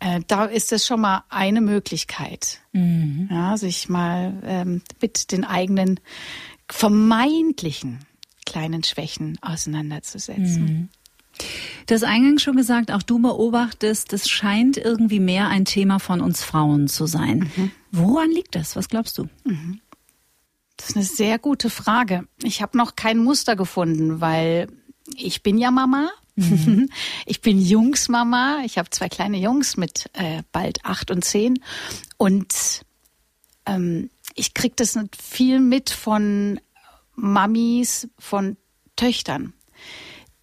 [0.00, 3.28] Äh, da ist es schon mal eine Möglichkeit, mhm.
[3.30, 5.98] ja, sich mal ähm, mit den eigenen
[6.70, 8.00] vermeintlichen
[8.46, 10.64] kleinen Schwächen auseinanderzusetzen.
[10.64, 10.88] Mhm.
[11.86, 16.20] Du hast eingangs schon gesagt, auch du beobachtest, das scheint irgendwie mehr ein Thema von
[16.20, 17.50] uns Frauen zu sein.
[17.56, 17.70] Mhm.
[17.92, 18.76] Woran liegt das?
[18.76, 19.28] Was glaubst du?
[19.44, 19.80] Mhm.
[20.76, 22.26] Das ist eine sehr gute Frage.
[22.42, 24.68] Ich habe noch kein Muster gefunden, weil
[25.16, 26.10] ich bin ja Mama.
[26.36, 26.88] Mhm.
[27.26, 28.60] Ich bin Jungsmama.
[28.64, 31.58] Ich habe zwei kleine Jungs mit äh, bald acht und zehn.
[32.16, 32.82] Und
[33.66, 36.60] ähm, ich krieg das viel mit von
[37.16, 38.56] Mamis, von
[38.94, 39.52] Töchtern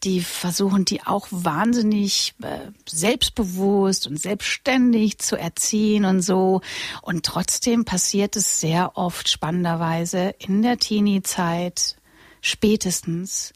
[0.06, 6.62] die versuchen die auch wahnsinnig äh, selbstbewusst und selbstständig zu erziehen und so.
[7.02, 11.98] Und trotzdem passiert es sehr oft spannenderweise in der Teenie-Zeit
[12.41, 13.54] spätestens,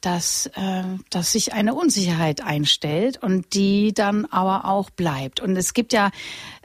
[0.00, 5.40] dass, äh, dass sich eine Unsicherheit einstellt und die dann aber auch bleibt.
[5.40, 6.12] Und es gibt ja,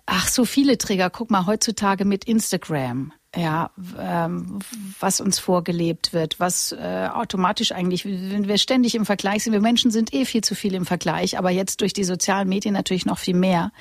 [0.05, 1.09] ach, so viele Träger.
[1.09, 4.59] Guck mal, heutzutage mit Instagram ja, ähm,
[4.99, 9.59] was uns vorgelebt wird, was äh, automatisch eigentlich, wenn wir ständig im Vergleich sind, wir
[9.59, 13.07] Menschen sind eh viel zu viel im Vergleich, aber jetzt durch die sozialen Medien natürlich
[13.07, 13.71] noch viel mehr.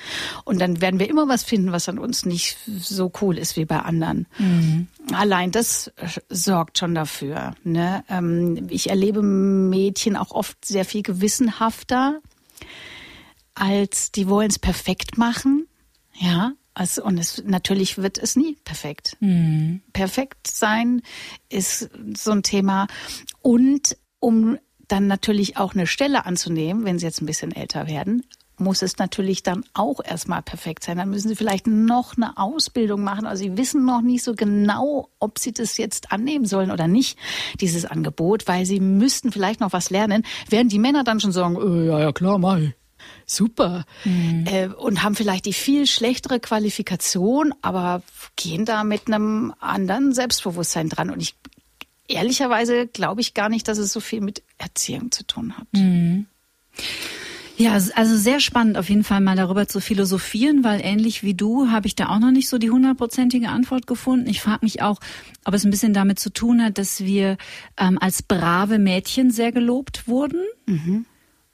[0.43, 3.65] Und dann werden wir immer was finden, was an uns nicht so cool ist wie
[3.65, 4.27] bei anderen.
[4.39, 4.87] Mhm.
[5.13, 5.91] Allein das
[6.29, 7.53] sorgt schon dafür.
[7.63, 8.03] Ne?
[8.09, 12.21] Ähm, ich erlebe Mädchen auch oft sehr viel gewissenhafter,
[13.53, 15.67] als die wollen es perfekt machen.
[16.15, 19.17] Ja, also, und es, natürlich wird es nie perfekt.
[19.19, 19.81] Mhm.
[19.93, 21.01] Perfekt sein
[21.49, 22.87] ist so ein Thema.
[23.41, 24.57] Und um
[24.87, 28.23] dann natürlich auch eine Stelle anzunehmen, wenn sie jetzt ein bisschen älter werden,
[28.57, 30.97] muss es natürlich dann auch erstmal perfekt sein.
[30.97, 33.25] Dann müssen sie vielleicht noch eine Ausbildung machen.
[33.25, 37.17] Also sie wissen noch nicht so genau, ob sie das jetzt annehmen sollen oder nicht,
[37.59, 41.55] dieses Angebot, weil sie müssten vielleicht noch was lernen, während die Männer dann schon sagen,
[41.55, 42.73] äh, ja, ja, klar, mach ich
[43.35, 44.45] super mhm.
[44.47, 48.01] äh, und haben vielleicht die viel schlechtere Qualifikation, aber
[48.35, 51.09] gehen da mit einem anderen Selbstbewusstsein dran.
[51.09, 51.35] Und ich
[52.07, 55.67] ehrlicherweise glaube ich gar nicht, dass es so viel mit Erziehung zu tun hat.
[55.73, 56.27] Mhm.
[57.55, 61.69] Ja, also sehr spannend auf jeden Fall mal darüber zu philosophieren, weil ähnlich wie du
[61.69, 64.27] habe ich da auch noch nicht so die hundertprozentige Antwort gefunden.
[64.27, 64.99] Ich frage mich auch,
[65.45, 67.37] ob es ein bisschen damit zu tun hat, dass wir
[67.77, 70.41] ähm, als brave Mädchen sehr gelobt wurden.
[70.65, 71.05] Mhm.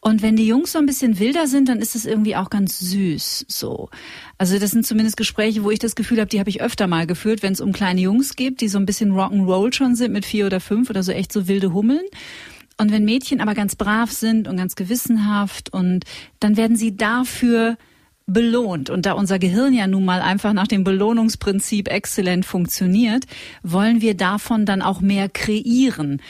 [0.01, 2.79] Und wenn die Jungs so ein bisschen wilder sind, dann ist das irgendwie auch ganz
[2.79, 3.89] süß so.
[4.37, 7.05] Also das sind zumindest Gespräche, wo ich das Gefühl habe, die habe ich öfter mal
[7.05, 10.25] geführt, wenn es um kleine Jungs geht, die so ein bisschen Rock'n'Roll schon sind mit
[10.25, 12.05] vier oder fünf oder so echt so wilde Hummeln.
[12.77, 16.05] Und wenn Mädchen aber ganz brav sind und ganz gewissenhaft und
[16.39, 17.77] dann werden sie dafür
[18.25, 18.89] belohnt.
[18.89, 23.25] Und da unser Gehirn ja nun mal einfach nach dem Belohnungsprinzip exzellent funktioniert,
[23.63, 26.21] wollen wir davon dann auch mehr kreieren.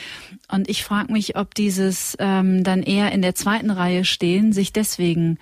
[0.51, 4.73] Und ich frage mich, ob dieses ähm, dann eher in der zweiten Reihe stehen, sich
[4.73, 5.37] deswegen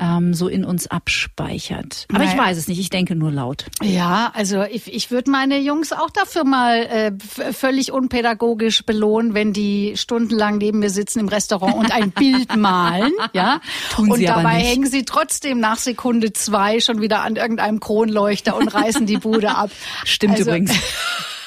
[0.00, 2.06] ähm, so in uns abspeichert.
[2.08, 2.32] Aber naja.
[2.32, 3.66] ich weiß es nicht, ich denke nur laut.
[3.82, 9.52] Ja, also ich, ich würde meine Jungs auch dafür mal äh, völlig unpädagogisch belohnen, wenn
[9.52, 13.12] die stundenlang neben mir sitzen im Restaurant und ein Bild malen.
[13.34, 13.60] Ja,
[13.94, 14.68] Tun und sie dabei nicht.
[14.68, 19.54] hängen sie trotzdem nach Sekunde zwei schon wieder an irgendeinem Kronleuchter und reißen die Bude
[19.54, 19.70] ab.
[20.04, 20.72] Stimmt also, übrigens.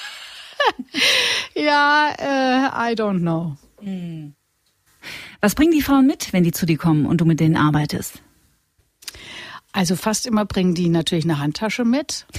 [1.55, 3.57] ja, äh, I don't know.
[5.41, 8.21] Was bringen die Frauen mit, wenn die zu dir kommen und du mit denen arbeitest?
[9.73, 12.25] Also fast immer bringen die natürlich eine Handtasche mit.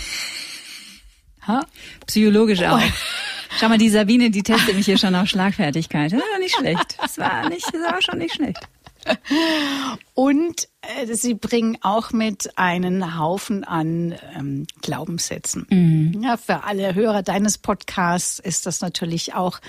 [1.47, 1.67] Ha?
[2.07, 2.81] Psychologisch auch.
[3.61, 6.11] Schau mal, die Sabine, die testet mich hier schon auf Schlagfertigkeit.
[6.11, 6.97] Das war nicht schlecht.
[6.99, 8.67] Das war nicht, das war schon nicht schlecht.
[10.15, 15.67] Und äh, sie bringen auch mit einen Haufen an ähm, Glaubenssätzen.
[15.71, 16.23] Mhm.
[16.23, 19.61] Ja, für alle Hörer deines Podcasts ist das natürlich auch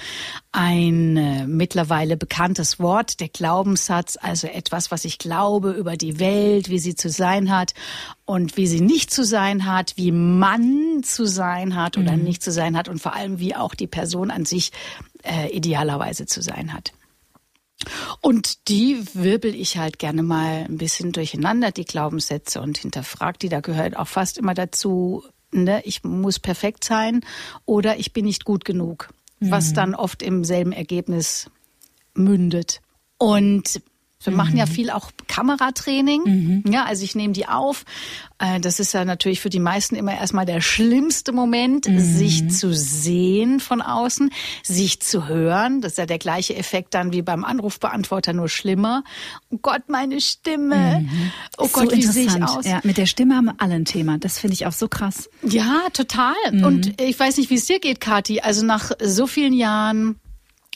[0.51, 6.69] ein äh, mittlerweile bekanntes Wort, der Glaubenssatz, also etwas, was ich glaube über die Welt,
[6.69, 7.73] wie sie zu sein hat
[8.25, 12.23] und wie sie nicht zu sein hat, wie man zu sein hat oder mhm.
[12.23, 14.71] nicht zu sein hat und vor allem wie auch die Person an sich
[15.23, 16.93] äh, idealerweise zu sein hat.
[18.21, 23.49] Und die wirbel ich halt gerne mal ein bisschen durcheinander, die Glaubenssätze und hinterfrag die.
[23.49, 27.21] Da gehört auch fast immer dazu, ne, ich muss perfekt sein
[27.65, 29.51] oder ich bin nicht gut genug, mhm.
[29.51, 31.49] was dann oft im selben Ergebnis
[32.13, 32.81] mündet.
[33.17, 33.81] Und
[34.23, 34.37] wir mhm.
[34.37, 34.69] machen ja mhm.
[34.69, 36.21] viel auch Kameratraining.
[36.23, 36.71] Mhm.
[36.71, 37.85] Ja, also ich nehme die auf.
[38.39, 41.99] Äh, das ist ja natürlich für die meisten immer erstmal der schlimmste Moment, mhm.
[41.99, 44.31] sich zu sehen von außen,
[44.63, 45.81] sich zu hören.
[45.81, 49.03] Das ist ja der gleiche Effekt dann wie beim Anrufbeantworter, nur schlimmer.
[49.49, 51.01] Oh Gott, meine Stimme.
[51.01, 51.31] Mhm.
[51.57, 52.65] Oh Gott, so wie sehe ich aus?
[52.65, 54.17] Ja, mit der Stimme haben alle ein Thema.
[54.17, 55.29] Das finde ich auch so krass.
[55.43, 56.33] Ja, total.
[56.51, 56.63] Mhm.
[56.63, 58.41] Und ich weiß nicht, wie es dir geht, Kathi.
[58.41, 60.19] Also nach so vielen Jahren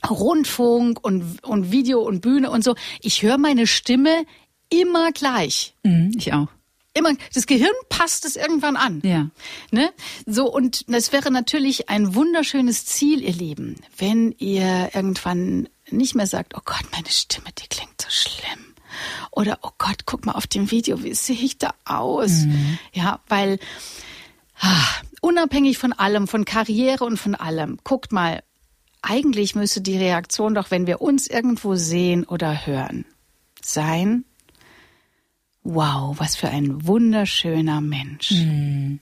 [0.07, 2.75] Rundfunk und, und Video und Bühne und so.
[3.01, 4.25] Ich höre meine Stimme
[4.69, 5.73] immer gleich.
[5.83, 6.47] Mhm, ich auch.
[6.93, 9.01] Immer, das Gehirn passt es irgendwann an.
[9.03, 9.29] Ja.
[9.71, 9.91] Ne?
[10.25, 16.27] So, und das wäre natürlich ein wunderschönes Ziel, ihr Lieben, wenn ihr irgendwann nicht mehr
[16.27, 18.73] sagt, oh Gott, meine Stimme, die klingt so schlimm.
[19.31, 22.45] Oder, oh Gott, guck mal auf dem Video, wie sehe ich da aus?
[22.45, 22.79] Mhm.
[22.91, 23.59] Ja, weil,
[24.59, 24.83] ah,
[25.21, 28.43] unabhängig von allem, von Karriere und von allem, guckt mal,
[29.01, 33.05] eigentlich müsste die Reaktion doch, wenn wir uns irgendwo sehen oder hören,
[33.61, 34.25] sein,
[35.63, 38.31] wow, was für ein wunderschöner Mensch.
[38.31, 38.99] Mhm.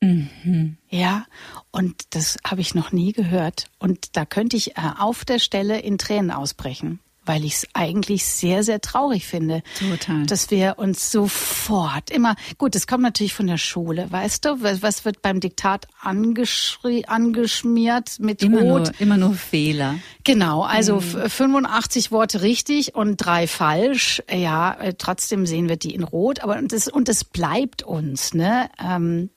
[0.00, 0.78] Mhm.
[0.88, 1.26] Ja,
[1.70, 3.70] und das habe ich noch nie gehört.
[3.78, 8.24] Und da könnte ich äh, auf der Stelle in Tränen ausbrechen weil ich es eigentlich
[8.24, 9.62] sehr, sehr traurig finde.
[9.78, 10.26] Total.
[10.26, 15.04] Dass wir uns sofort immer, gut, es kommt natürlich von der Schule, weißt du, was
[15.04, 18.92] wird beim Diktat angeschrie, angeschmiert mit immer Rot?
[18.92, 19.96] Nur, immer nur Fehler.
[20.24, 21.28] Genau, also mhm.
[21.28, 24.22] 85 Worte richtig und drei falsch.
[24.30, 28.34] Ja, äh, trotzdem sehen wir die in Rot, aber und das, und das bleibt uns,
[28.34, 28.68] ne?
[28.82, 29.30] Ähm,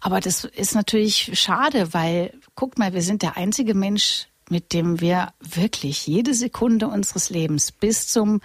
[0.00, 5.00] aber das ist natürlich schade, weil, guck mal, wir sind der einzige Mensch mit dem
[5.00, 8.40] wir wirklich jede Sekunde unseres Lebens bis zum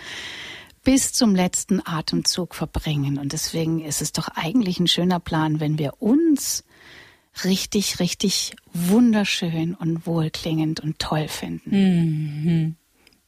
[0.83, 3.17] bis zum letzten Atemzug verbringen.
[3.17, 6.63] Und deswegen ist es doch eigentlich ein schöner Plan, wenn wir uns
[7.43, 11.69] richtig, richtig wunderschön und wohlklingend und toll finden.
[11.71, 12.75] Mhm.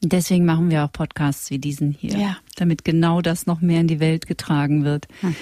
[0.01, 2.37] Deswegen machen wir auch Podcasts wie diesen hier, ja.
[2.55, 5.07] damit genau das noch mehr in die Welt getragen wird.
[5.23, 5.35] Mhm.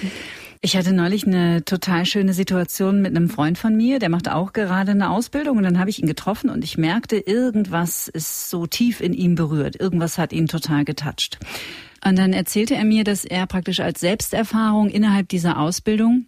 [0.66, 4.52] Ich hatte neulich eine total schöne Situation mit einem Freund von mir, der macht auch
[4.52, 8.66] gerade eine Ausbildung und dann habe ich ihn getroffen und ich merkte, irgendwas ist so
[8.66, 9.80] tief in ihm berührt.
[9.80, 11.38] Irgendwas hat ihn total getoucht.
[12.04, 16.26] Und dann erzählte er mir, dass er praktisch als Selbsterfahrung innerhalb dieser Ausbildung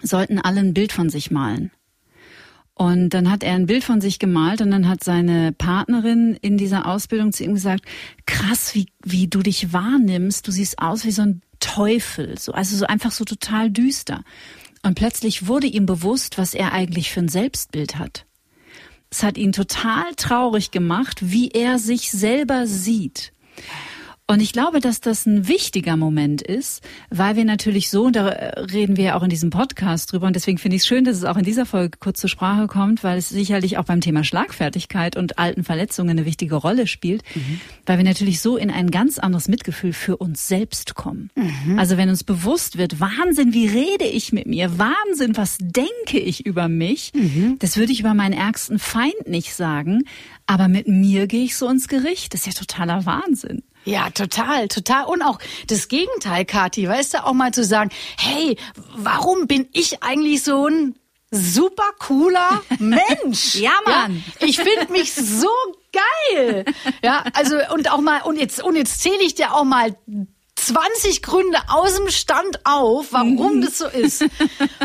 [0.00, 1.72] sollten alle ein Bild von sich malen.
[2.72, 6.56] Und dann hat er ein Bild von sich gemalt und dann hat seine Partnerin in
[6.56, 7.84] dieser Ausbildung zu ihm gesagt,
[8.26, 10.46] krass, wie, wie du dich wahrnimmst.
[10.46, 14.22] Du siehst aus wie so ein Teufel, so, also so einfach so total düster.
[14.82, 18.24] Und plötzlich wurde ihm bewusst, was er eigentlich für ein Selbstbild hat.
[19.10, 23.32] Es hat ihn total traurig gemacht, wie er sich selber sieht.
[24.28, 28.26] Und ich glaube, dass das ein wichtiger Moment ist, weil wir natürlich so, und da
[28.26, 31.16] reden wir ja auch in diesem Podcast drüber, und deswegen finde ich es schön, dass
[31.16, 34.24] es auch in dieser Folge kurz zur Sprache kommt, weil es sicherlich auch beim Thema
[34.24, 37.60] Schlagfertigkeit und alten Verletzungen eine wichtige Rolle spielt, mhm.
[37.86, 41.30] weil wir natürlich so in ein ganz anderes Mitgefühl für uns selbst kommen.
[41.36, 41.78] Mhm.
[41.78, 44.76] Also wenn uns bewusst wird, Wahnsinn, wie rede ich mit mir?
[44.76, 47.12] Wahnsinn, was denke ich über mich?
[47.14, 47.60] Mhm.
[47.60, 50.02] Das würde ich über meinen ärgsten Feind nicht sagen,
[50.46, 52.34] aber mit mir gehe ich so ins Gericht.
[52.34, 53.62] Das ist ja totaler Wahnsinn.
[53.86, 55.04] Ja, total, total.
[55.04, 58.56] Und auch das Gegenteil, Kathi, weißt du, auch mal zu sagen, hey,
[58.96, 60.96] warum bin ich eigentlich so ein
[61.30, 63.54] super cooler Mensch?
[63.60, 64.24] ja, Mann.
[64.40, 65.48] Ja, ich finde mich so
[65.92, 66.64] geil.
[67.02, 69.96] Ja, also und auch mal und jetzt und jetzt zähle ich dir auch mal
[70.56, 73.60] 20 Gründe aus dem Stand auf, warum mhm.
[73.60, 74.24] das so ist.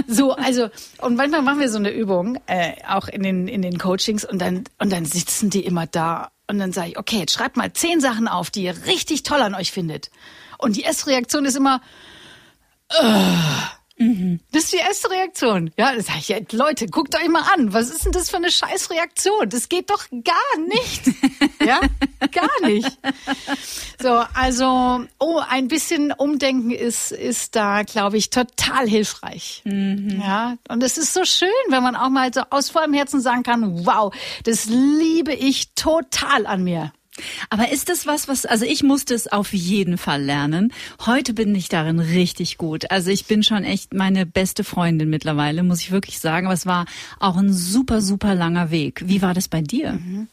[0.05, 0.67] So, also,
[0.99, 4.39] und manchmal machen wir so eine Übung, äh, auch in den, in den Coachings, und
[4.39, 7.71] dann, und dann sitzen die immer da und dann sage ich, okay, jetzt schreibt mal
[7.71, 10.11] zehn Sachen auf, die ihr richtig toll an euch findet.
[10.57, 11.81] Und die erste Reaktion ist immer,
[13.01, 13.35] uh,
[14.71, 15.71] ist die erste Reaktion.
[15.77, 17.73] Ja, das sage ich, ja, Leute, guckt euch mal an.
[17.73, 19.49] Was ist denn das für eine scheiß Reaktion?
[19.49, 21.03] Das geht doch gar nicht.
[21.65, 21.79] ja,
[22.31, 22.97] gar nicht.
[24.01, 29.61] So, also, oh, ein bisschen Umdenken ist, ist da, glaube ich, total hilfreich.
[29.65, 30.21] Mhm.
[30.21, 33.43] Ja, und es ist so schön, wenn man auch mal so aus vollem Herzen sagen
[33.43, 36.93] kann, wow, das liebe ich total an mir.
[37.49, 40.73] Aber ist das was, was, also ich musste es auf jeden Fall lernen.
[41.05, 42.89] Heute bin ich darin richtig gut.
[42.89, 46.47] Also ich bin schon echt meine beste Freundin mittlerweile, muss ich wirklich sagen.
[46.47, 46.85] Aber es war
[47.19, 49.03] auch ein super, super langer Weg.
[49.05, 49.93] Wie war das bei dir?
[49.93, 50.27] Mhm.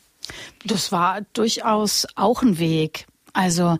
[0.65, 3.07] Das war durchaus auch ein Weg.
[3.33, 3.79] Also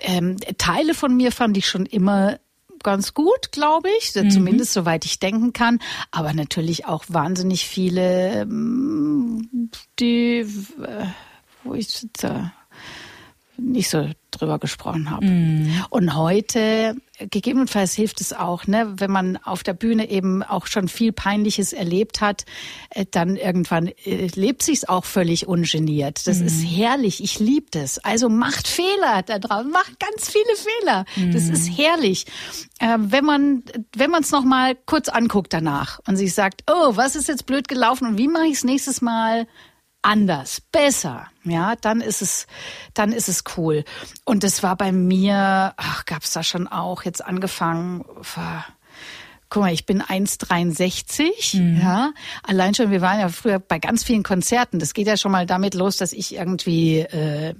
[0.00, 2.38] ähm, Teile von mir fand ich schon immer
[2.82, 4.30] ganz gut, glaube ich, mhm.
[4.30, 5.80] zumindest soweit ich denken kann.
[6.10, 11.06] Aber natürlich auch wahnsinnig viele, ähm, die, äh,
[11.68, 12.52] wo ich sitze.
[13.56, 15.26] nicht so drüber gesprochen habe.
[15.26, 15.82] Mm.
[15.90, 20.88] Und heute, gegebenenfalls hilft es auch, ne, wenn man auf der Bühne eben auch schon
[20.88, 22.44] viel Peinliches erlebt hat,
[22.90, 26.26] äh, dann irgendwann äh, lebt sich's auch völlig ungeniert.
[26.26, 26.46] Das mm.
[26.46, 27.22] ist herrlich.
[27.22, 27.98] Ich liebe das.
[27.98, 31.04] Also macht Fehler da drauf, macht ganz viele Fehler.
[31.16, 31.32] Mm.
[31.32, 32.26] Das ist herrlich.
[32.78, 33.62] Äh, wenn man
[33.96, 37.46] wenn man es noch mal kurz anguckt danach und sich sagt, oh, was ist jetzt
[37.46, 39.46] blöd gelaufen und wie mache ich es nächstes Mal
[40.02, 42.46] anders, besser, ja, dann ist es,
[42.94, 43.84] dann ist es cool.
[44.24, 48.64] Und das war bei mir, ach, gab's da schon auch jetzt angefangen, war,
[49.48, 51.80] guck mal, ich bin 1,63, mhm.
[51.80, 52.12] ja.
[52.42, 54.78] Allein schon, wir waren ja früher bei ganz vielen Konzerten.
[54.78, 57.54] Das geht ja schon mal damit los, dass ich irgendwie äh,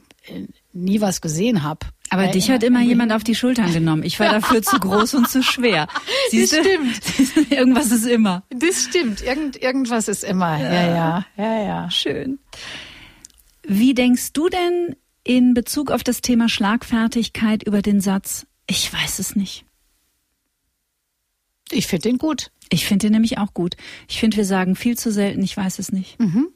[0.84, 1.86] nie was gesehen habe.
[2.10, 4.02] Aber Weil dich hat immer jemand auf die Schultern genommen.
[4.02, 5.88] Ich war dafür zu groß und zu schwer.
[6.30, 7.50] Siehst das stimmt.
[7.52, 8.44] irgendwas ist immer.
[8.50, 9.22] Das stimmt.
[9.22, 10.58] Irgend, irgendwas ist immer.
[10.58, 10.72] Ja.
[10.72, 11.90] ja, ja, ja, ja.
[11.90, 12.38] Schön.
[13.62, 19.18] Wie denkst du denn in Bezug auf das Thema Schlagfertigkeit über den Satz, ich weiß
[19.18, 19.66] es nicht?
[21.70, 22.50] Ich finde den gut.
[22.70, 23.76] Ich finde den nämlich auch gut.
[24.08, 26.18] Ich finde, wir sagen viel zu selten, ich weiß es nicht.
[26.18, 26.48] Mhm.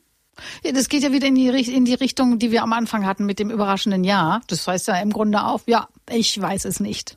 [0.65, 3.27] Ja, das geht ja wieder in die, in die Richtung, die wir am Anfang hatten
[3.27, 4.41] mit dem überraschenden Ja.
[4.47, 7.17] Das heißt ja im Grunde auch, ja, ich weiß es nicht.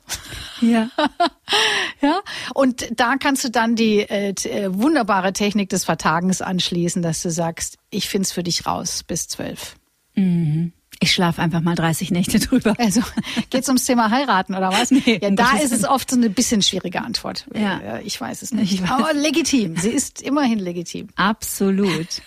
[0.60, 0.90] Ja.
[2.00, 2.20] ja.
[2.54, 7.30] Und da kannst du dann die äh, äh, wunderbare Technik des Vertagens anschließen, dass du
[7.30, 9.76] sagst, ich find's für dich raus bis zwölf.
[10.14, 10.72] Mhm.
[11.00, 12.74] Ich schlafe einfach mal 30 Nächte drüber.
[12.78, 13.02] Also
[13.50, 14.90] geht's ums Thema heiraten oder was?
[14.96, 17.46] Nee, ja, da ist es oft so eine bisschen schwierige Antwort.
[17.54, 17.98] Ja.
[17.98, 18.82] Ich weiß es nicht.
[18.82, 18.90] Weiß.
[18.90, 19.76] Aber legitim.
[19.76, 21.08] Sie ist immerhin legitim.
[21.16, 22.22] Absolut.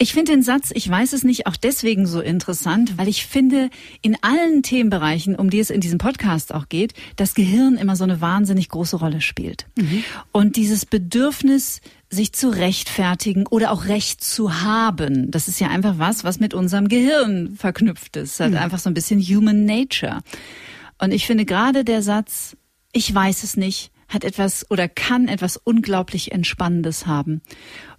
[0.00, 3.68] Ich finde den Satz, ich weiß es nicht, auch deswegen so interessant, weil ich finde,
[4.00, 8.04] in allen Themenbereichen, um die es in diesem Podcast auch geht, das Gehirn immer so
[8.04, 9.66] eine wahnsinnig große Rolle spielt.
[9.76, 10.04] Mhm.
[10.30, 11.80] Und dieses Bedürfnis,
[12.10, 16.54] sich zu rechtfertigen oder auch Recht zu haben, das ist ja einfach was, was mit
[16.54, 18.38] unserem Gehirn verknüpft ist.
[18.38, 18.58] Das hat mhm.
[18.58, 20.20] einfach so ein bisschen Human Nature.
[20.98, 22.56] Und ich finde gerade der Satz,
[22.92, 27.42] ich weiß es nicht, hat etwas oder kann etwas unglaublich Entspannendes haben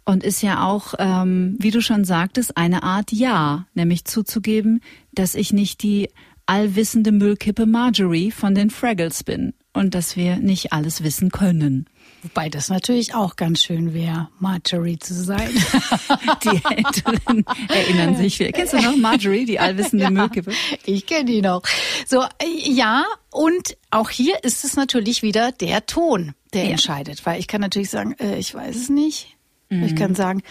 [0.05, 5.35] und ist ja auch, ähm, wie du schon sagtest, eine Art Ja, nämlich zuzugeben, dass
[5.35, 6.09] ich nicht die
[6.47, 11.85] allwissende Müllkippe Marjorie von den Fraggles bin und dass wir nicht alles wissen können.
[12.21, 15.49] Wobei das natürlich auch ganz schön wäre, Marjorie zu sein.
[16.43, 18.37] die Älteren erinnern sich.
[18.53, 20.51] Kennst du noch Marjorie, die allwissende ja, Müllkippe?
[20.85, 21.61] Ich kenne die noch.
[22.05, 22.25] So,
[22.65, 26.71] ja, und auch hier ist es natürlich wieder der Ton, der ja.
[26.71, 27.25] entscheidet.
[27.25, 29.37] Weil ich kann natürlich sagen, äh, ich weiß es nicht.
[29.69, 29.83] Mhm.
[29.83, 30.41] Ich kann sagen,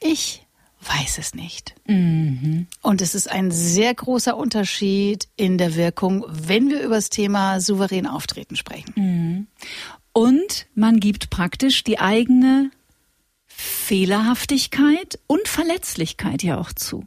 [0.00, 0.46] ich
[0.80, 1.74] weiß es nicht.
[1.86, 2.66] Mhm.
[2.82, 7.60] Und es ist ein sehr großer Unterschied in der Wirkung, wenn wir über das Thema
[7.60, 8.92] souverän auftreten sprechen.
[8.96, 9.46] Mhm.
[10.16, 12.70] Und man gibt praktisch die eigene
[13.44, 17.04] Fehlerhaftigkeit und Verletzlichkeit ja auch zu.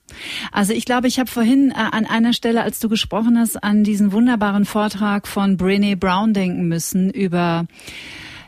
[0.51, 3.83] Also ich glaube, ich habe vorhin äh, an einer Stelle, als du gesprochen hast, an
[3.83, 7.65] diesen wunderbaren Vortrag von Brené Brown denken müssen über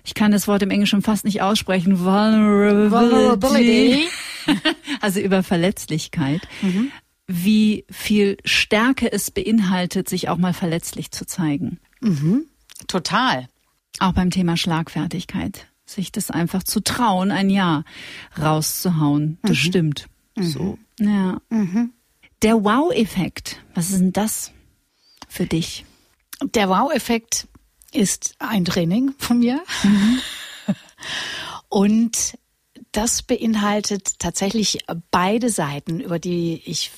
[0.04, 4.08] ich kann das Wort im Englischen fast nicht aussprechen, Vulnerability,
[5.02, 6.92] also über Verletzlichkeit, mhm.
[7.26, 11.80] wie viel Stärke es beinhaltet, sich auch mal verletzlich zu zeigen.
[12.00, 12.46] Mhm.
[12.88, 13.48] Total.
[14.00, 17.84] Auch beim Thema Schlagfertigkeit, sich das einfach zu trauen, ein Ja
[18.40, 19.38] rauszuhauen.
[19.42, 19.56] Das mhm.
[19.56, 20.10] stimmt.
[20.36, 20.44] Mhm.
[20.44, 20.80] So.
[21.00, 21.42] Ja.
[21.50, 21.94] Mhm.
[22.42, 24.52] Der Wow-Effekt, was ist denn das
[25.28, 25.86] für dich?
[26.42, 27.48] Der Wow-Effekt
[27.92, 29.62] ist ein Training von mir.
[29.84, 30.20] Mhm.
[31.70, 32.38] Und
[32.92, 34.80] das beinhaltet tatsächlich
[35.12, 36.92] beide Seiten, über die ich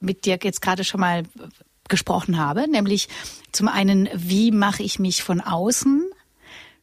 [0.00, 1.22] mit dir jetzt gerade schon mal
[1.88, 3.08] gesprochen habe, nämlich
[3.52, 6.04] zum einen, wie mache ich mich von außen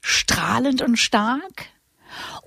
[0.02, 1.68] strahlend und stark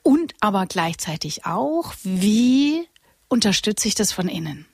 [0.02, 2.86] und aber gleichzeitig auch, wie
[3.28, 4.66] unterstütze ich das von innen.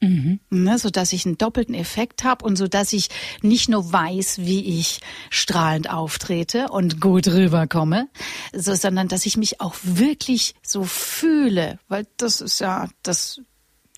[0.00, 0.40] Mhm.
[0.50, 3.08] Ne, so dass ich einen doppelten Effekt habe und so dass ich
[3.42, 8.08] nicht nur weiß, wie ich strahlend auftrete und gut rüberkomme,
[8.52, 13.40] so, sondern dass ich mich auch wirklich so fühle, weil das ist ja das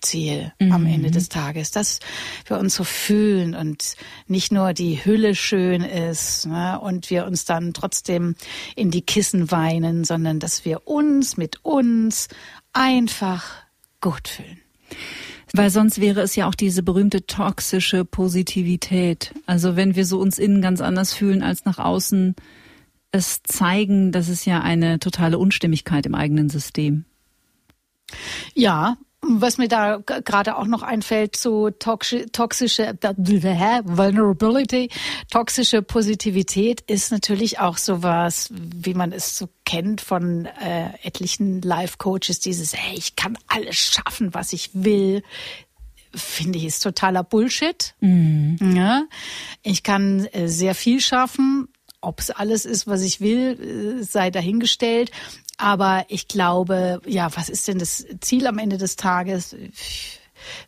[0.01, 0.71] Ziel mhm.
[0.71, 1.99] am Ende des Tages, dass
[2.45, 3.95] wir uns so fühlen und
[4.27, 8.35] nicht nur die Hülle schön ist ne, und wir uns dann trotzdem
[8.75, 12.27] in die Kissen weinen, sondern dass wir uns mit uns
[12.73, 13.43] einfach
[14.01, 14.59] gut fühlen.
[15.53, 19.33] Weil sonst wäre es ja auch diese berühmte toxische Positivität.
[19.45, 22.35] Also wenn wir so uns innen ganz anders fühlen als nach außen
[23.11, 27.05] es zeigen, das ist ja eine totale Unstimmigkeit im eigenen System.
[28.53, 28.97] Ja,
[29.29, 34.89] was mir da gerade auch noch einfällt, so toxische, toxische Vulnerability,
[35.29, 41.97] toxische Positivität ist natürlich auch sowas, wie man es so kennt von äh, etlichen Life
[41.97, 45.23] Coaches, dieses, hey, ich kann alles schaffen, was ich will.
[46.13, 47.93] finde ich, ist totaler Bullshit.
[47.99, 48.57] Mhm.
[48.75, 49.03] Ja,
[49.63, 51.67] ich kann äh, sehr viel schaffen.
[51.99, 55.11] Ob es alles ist, was ich will, äh, sei dahingestellt.
[55.57, 59.55] Aber ich glaube, ja, was ist denn das Ziel am Ende des Tages?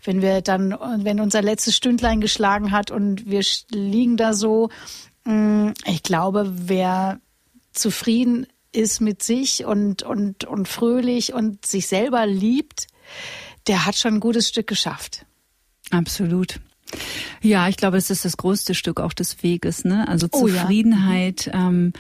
[0.04, 0.72] Wenn wir dann,
[1.04, 4.70] wenn unser letztes Stündlein geschlagen hat und wir liegen da so,
[5.26, 7.20] mm, ich glaube, wer
[7.72, 12.88] zufrieden ist mit sich und, und, und fröhlich und sich selber liebt,
[13.68, 15.26] der hat schon ein gutes Stück geschafft.
[15.92, 16.60] Absolut.
[17.42, 20.08] Ja, ich glaube, es ist das größte Stück auch des Weges, ne?
[20.08, 21.50] Also Zufriedenheit.
[21.54, 21.68] Oh, ja.
[21.68, 21.94] ähm,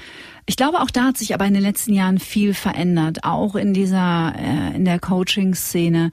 [0.50, 3.72] ich glaube, auch da hat sich aber in den letzten Jahren viel verändert, auch in
[3.72, 6.10] dieser, äh, in der Coaching-Szene.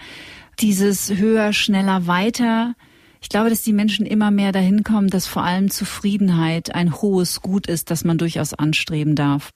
[0.60, 2.74] Dieses höher, schneller, weiter.
[3.22, 7.40] Ich glaube, dass die Menschen immer mehr dahin kommen, dass vor allem Zufriedenheit ein hohes
[7.40, 9.52] Gut ist, das man durchaus anstreben darf.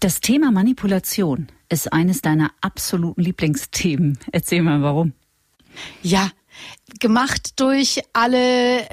[0.00, 4.18] Das Thema Manipulation ist eines deiner absoluten Lieblingsthemen.
[4.32, 5.12] Erzähl mal, warum.
[6.02, 6.28] Ja,
[7.00, 8.86] gemacht durch alle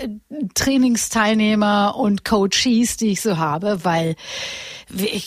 [0.53, 4.15] Trainingsteilnehmer und Coaches, die ich so habe, weil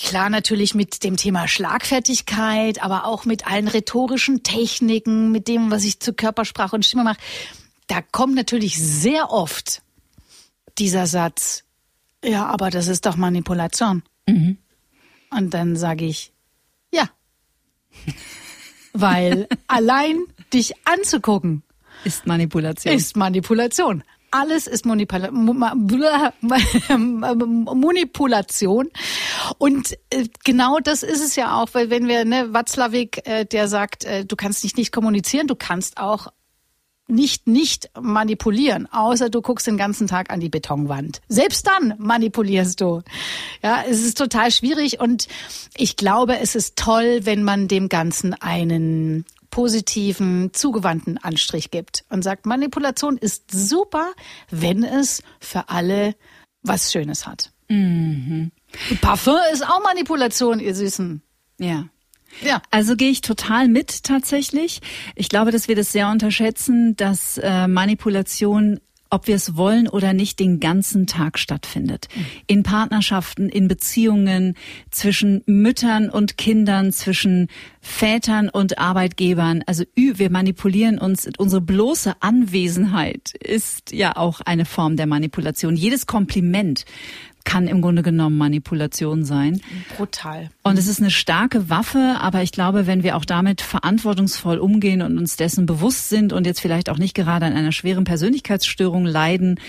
[0.02, 5.84] klar natürlich mit dem Thema Schlagfertigkeit, aber auch mit allen rhetorischen Techniken, mit dem, was
[5.84, 7.20] ich zu Körpersprache und Stimme mache,
[7.86, 9.82] da kommt natürlich sehr oft
[10.78, 11.64] dieser Satz,
[12.24, 14.02] ja, aber das ist doch Manipulation.
[14.26, 14.58] Mhm.
[15.30, 16.32] Und dann sage ich,
[16.92, 17.08] ja.
[18.92, 20.20] Weil allein
[20.52, 21.62] dich anzugucken,
[22.04, 22.94] ist Manipulation.
[22.94, 24.04] Ist Manipulation.
[24.30, 25.30] Alles ist Manipula
[26.98, 28.88] Manipulation.
[29.58, 33.68] Und äh, genau das ist es ja auch, weil wenn wir, ne, Watzlawick, äh, der
[33.68, 36.28] sagt, äh, du kannst nicht nicht kommunizieren, du kannst auch
[37.08, 41.20] nicht nicht manipulieren, außer du guckst den ganzen Tag an die Betonwand.
[41.28, 43.02] Selbst dann manipulierst du.
[43.62, 45.28] Ja, es ist total schwierig und
[45.76, 52.22] ich glaube, es ist toll, wenn man dem Ganzen einen positiven, zugewandten Anstrich gibt und
[52.24, 54.12] sagt, Manipulation ist super,
[54.50, 56.16] wenn es für alle
[56.62, 57.52] was Schönes hat.
[57.68, 58.50] Mhm.
[59.00, 61.22] Parfum ist auch Manipulation, ihr Süßen.
[61.58, 61.84] Ja.
[62.40, 62.62] Ja.
[62.70, 64.80] Also gehe ich total mit tatsächlich.
[65.16, 68.80] Ich glaube, dass wir das sehr unterschätzen, dass äh, Manipulation
[69.12, 72.08] ob wir es wollen oder nicht, den ganzen Tag stattfindet.
[72.46, 74.56] In Partnerschaften, in Beziehungen
[74.90, 77.48] zwischen Müttern und Kindern, zwischen
[77.80, 79.62] Vätern und Arbeitgebern.
[79.66, 81.28] Also wir manipulieren uns.
[81.36, 85.76] Unsere bloße Anwesenheit ist ja auch eine Form der Manipulation.
[85.76, 86.84] Jedes Kompliment,
[87.44, 89.60] kann im Grunde genommen Manipulation sein.
[89.96, 90.50] Brutal.
[90.62, 95.02] Und es ist eine starke Waffe, aber ich glaube, wenn wir auch damit verantwortungsvoll umgehen
[95.02, 99.04] und uns dessen bewusst sind und jetzt vielleicht auch nicht gerade an einer schweren Persönlichkeitsstörung
[99.04, 99.60] leiden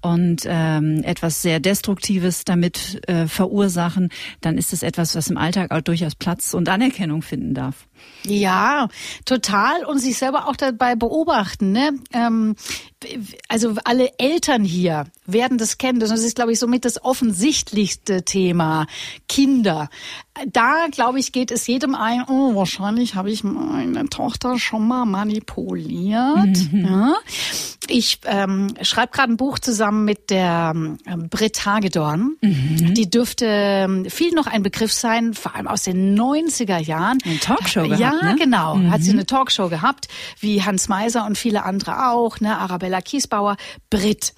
[0.00, 4.10] und ähm, etwas sehr Destruktives damit äh, verursachen,
[4.40, 7.86] dann ist es etwas, was im Alltag auch durchaus Platz und Anerkennung finden darf.
[8.24, 8.88] Ja,
[9.24, 11.72] total und sich selber auch dabei beobachten.
[11.72, 11.92] Ne?
[12.12, 12.56] Ähm,
[13.48, 16.00] also alle Eltern hier werden das kennen.
[16.00, 18.86] Das ist, glaube ich, somit das offensichtlichste Thema.
[19.28, 19.88] Kinder.
[20.46, 25.04] Da, glaube ich, geht es jedem ein, oh, wahrscheinlich habe ich meine Tochter schon mal
[25.04, 26.72] manipuliert.
[26.72, 26.84] Mhm.
[26.88, 27.14] Ja.
[27.88, 32.36] Ich ähm, schreibe gerade ein Buch zusammen mit der ähm, Britt Hagedorn.
[32.40, 32.94] Mhm.
[32.94, 37.18] Die dürfte ähm, viel noch ein Begriff sein, vor allem aus den 90er Jahren.
[37.24, 38.36] Eine Talkshow gehabt, Ja, ne?
[38.38, 38.76] genau.
[38.76, 38.90] Mhm.
[38.90, 40.08] Hat sie eine Talkshow gehabt,
[40.40, 42.56] wie Hans Meiser und viele andere auch, ne?
[42.56, 43.56] Arabella Kiesbauer,
[43.88, 44.34] Britt.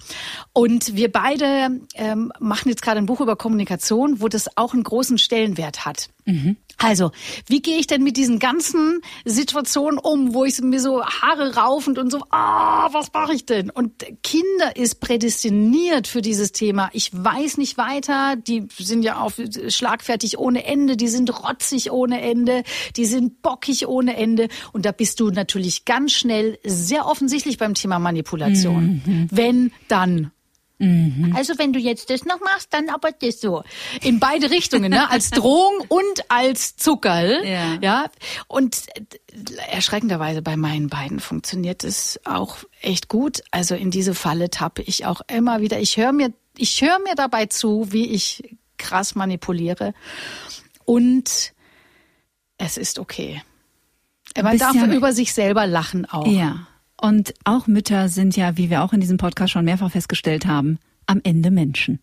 [0.53, 4.83] Und wir beide ähm, machen jetzt gerade ein Buch über Kommunikation, wo das auch einen
[4.83, 6.09] großen Stellenwert hat.
[6.25, 6.57] Mhm.
[6.77, 7.11] Also,
[7.47, 11.97] wie gehe ich denn mit diesen ganzen Situationen um, wo ich mir so Haare raufend
[11.97, 13.69] und so, ah, was mache ich denn?
[13.69, 16.89] Und Kinder ist prädestiniert für dieses Thema.
[16.91, 18.35] Ich weiß nicht weiter.
[18.35, 19.31] Die sind ja auch
[19.69, 20.97] schlagfertig ohne Ende.
[20.97, 22.63] Die sind rotzig ohne Ende.
[22.97, 24.49] Die sind bockig ohne Ende.
[24.73, 29.01] Und da bist du natürlich ganz schnell sehr offensichtlich beim Thema Manipulation.
[29.05, 29.27] Mhm.
[29.31, 30.31] Wenn, dann.
[30.77, 31.33] Mhm.
[31.35, 33.63] Also wenn du jetzt das noch machst, dann aber das so.
[34.01, 35.09] In beide Richtungen, ne?
[35.09, 37.45] als Drohung und als Zuckerl.
[37.45, 37.77] Ja.
[37.81, 38.05] ja.
[38.47, 38.83] Und
[39.69, 43.41] erschreckenderweise bei meinen beiden funktioniert es auch echt gut.
[43.51, 45.79] Also in diese Falle tappe ich auch immer wieder.
[45.79, 49.93] Ich höre mir, ich höre mir dabei zu, wie ich krass manipuliere.
[50.83, 51.53] Und
[52.57, 53.41] es ist okay.
[54.41, 56.27] Man darf ja über sich selber lachen auch.
[56.27, 56.67] Ja.
[56.99, 60.79] Und auch Mütter sind ja, wie wir auch in diesem Podcast schon mehrfach festgestellt haben,
[61.07, 61.99] am Ende Menschen.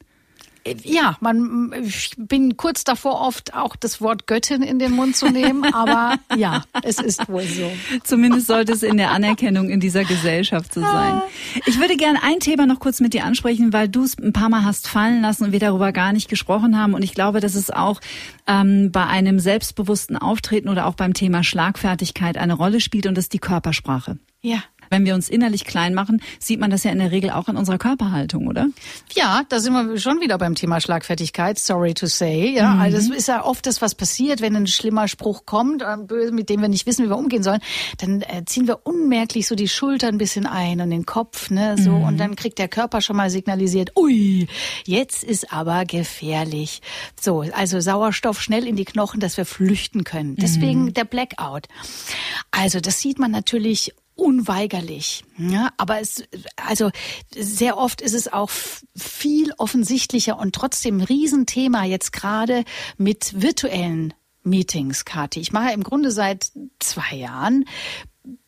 [0.84, 5.28] Ja, man, ich bin kurz davor, oft auch das Wort Göttin in den Mund zu
[5.28, 7.70] nehmen, aber ja, es ist wohl so.
[8.04, 11.22] Zumindest sollte es in der Anerkennung in dieser Gesellschaft so sein.
[11.66, 14.48] Ich würde gerne ein Thema noch kurz mit dir ansprechen, weil du es ein paar
[14.48, 16.94] Mal hast fallen lassen und wir darüber gar nicht gesprochen haben.
[16.94, 18.00] Und ich glaube, dass es auch
[18.46, 23.24] ähm, bei einem selbstbewussten Auftreten oder auch beim Thema Schlagfertigkeit eine Rolle spielt und das
[23.24, 24.18] ist die Körpersprache.
[24.42, 24.62] Ja.
[24.92, 27.56] Wenn wir uns innerlich klein machen, sieht man das ja in der Regel auch in
[27.56, 28.68] unserer Körperhaltung, oder?
[29.14, 32.54] Ja, da sind wir schon wieder beim Thema Schlagfertigkeit, sorry to say.
[32.54, 32.80] Ja, mhm.
[32.80, 35.96] also das ist ja oft das, was passiert, wenn ein schlimmer Spruch kommt, äh,
[36.30, 37.60] mit dem wir nicht wissen, wie wir umgehen sollen,
[37.98, 41.76] dann äh, ziehen wir unmerklich so die Schultern ein bisschen ein und den Kopf, ne,
[41.78, 42.04] so, mhm.
[42.04, 44.46] und dann kriegt der Körper schon mal signalisiert, ui,
[44.84, 46.82] jetzt ist aber gefährlich.
[47.18, 50.36] So, also Sauerstoff schnell in die Knochen, dass wir flüchten können.
[50.36, 50.94] Deswegen mhm.
[50.94, 51.68] der Blackout.
[52.50, 55.24] Also das sieht man natürlich unweigerlich.
[55.38, 56.24] Ja, aber es,
[56.56, 56.90] also
[57.34, 58.50] sehr oft ist es auch
[58.96, 62.64] viel offensichtlicher und trotzdem ein Riesenthema jetzt gerade
[62.98, 65.40] mit virtuellen Meetings, Kati.
[65.40, 67.64] Ich mache im Grunde seit zwei Jahren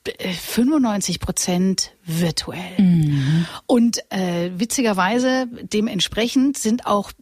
[0.06, 2.78] 95 Prozent virtuell.
[2.78, 3.46] Mhm.
[3.66, 7.12] Und äh, witzigerweise dementsprechend sind auch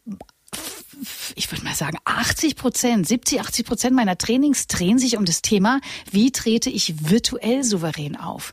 [1.34, 5.42] ich würde mal sagen, 80 Prozent, 70, 80 Prozent meiner Trainings drehen sich um das
[5.42, 5.80] Thema,
[6.10, 8.52] wie trete ich virtuell souverän auf.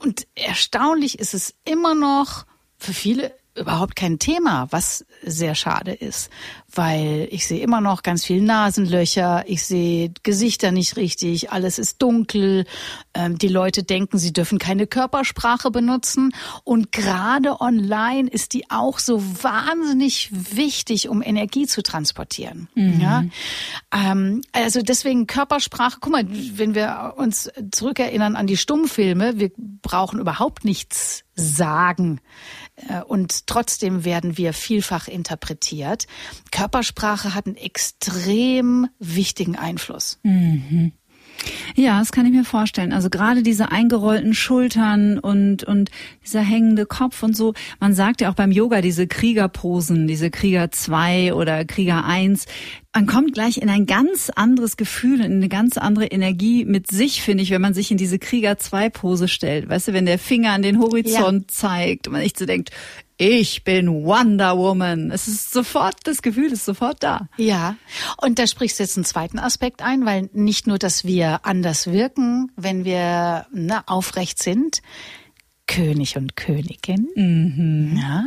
[0.00, 2.44] Und erstaunlich ist es immer noch
[2.78, 6.30] für viele überhaupt kein Thema, was sehr schade ist,
[6.74, 12.00] weil ich sehe immer noch ganz viel Nasenlöcher, ich sehe Gesichter nicht richtig, alles ist
[12.00, 12.64] dunkel,
[13.14, 16.34] die Leute denken, sie dürfen keine Körpersprache benutzen
[16.64, 22.68] und gerade online ist die auch so wahnsinnig wichtig, um Energie zu transportieren.
[22.74, 23.00] Mhm.
[23.00, 23.24] Ja?
[23.92, 30.18] Ähm, also deswegen Körpersprache, guck mal, wenn wir uns zurückerinnern an die Stummfilme, wir brauchen
[30.18, 32.20] überhaupt nichts sagen.
[32.76, 36.06] Äh, und trotzdem werden wir vielfach interpretiert.
[36.50, 40.18] Körpersprache hat einen extrem wichtigen Einfluss.
[40.22, 40.92] Mhm.
[41.74, 42.92] Ja, das kann ich mir vorstellen.
[42.92, 45.90] Also gerade diese eingerollten Schultern und, und
[46.24, 47.54] dieser hängende Kopf und so.
[47.80, 52.46] Man sagt ja auch beim Yoga diese Kriegerposen, diese Krieger 2 oder Krieger 1,
[52.94, 57.22] man kommt gleich in ein ganz anderes Gefühl, in eine ganz andere Energie mit sich,
[57.22, 59.68] finde ich, wenn man sich in diese Krieger-2-Pose stellt.
[59.68, 61.48] Weißt du, wenn der Finger an den Horizont ja.
[61.48, 62.70] zeigt und man echt so denkt,
[63.22, 65.12] ich bin Wonder Woman.
[65.12, 67.28] Es ist sofort, das Gefühl ist sofort da.
[67.36, 67.76] Ja.
[68.16, 71.86] Und da sprichst du jetzt einen zweiten Aspekt ein, weil nicht nur, dass wir anders
[71.86, 74.82] wirken, wenn wir ne, aufrecht sind,
[75.68, 77.08] König und Königin.
[77.14, 77.96] Mhm.
[77.96, 78.26] Ja,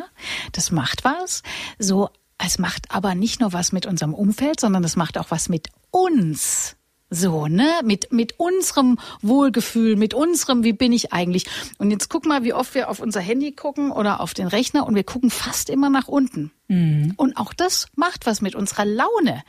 [0.54, 1.44] das macht was.
[1.78, 5.50] So es macht aber nicht nur was mit unserem Umfeld, sondern es macht auch was
[5.50, 6.78] mit uns.
[7.10, 7.70] So, ne?
[7.84, 11.46] Mit, mit unserem Wohlgefühl, mit unserem, wie bin ich eigentlich?
[11.78, 14.88] Und jetzt guck mal, wie oft wir auf unser Handy gucken oder auf den Rechner
[14.88, 16.52] und wir gucken fast immer nach unten.
[16.68, 17.14] Mhm.
[17.18, 19.44] Und auch das macht was mit unserer Laune,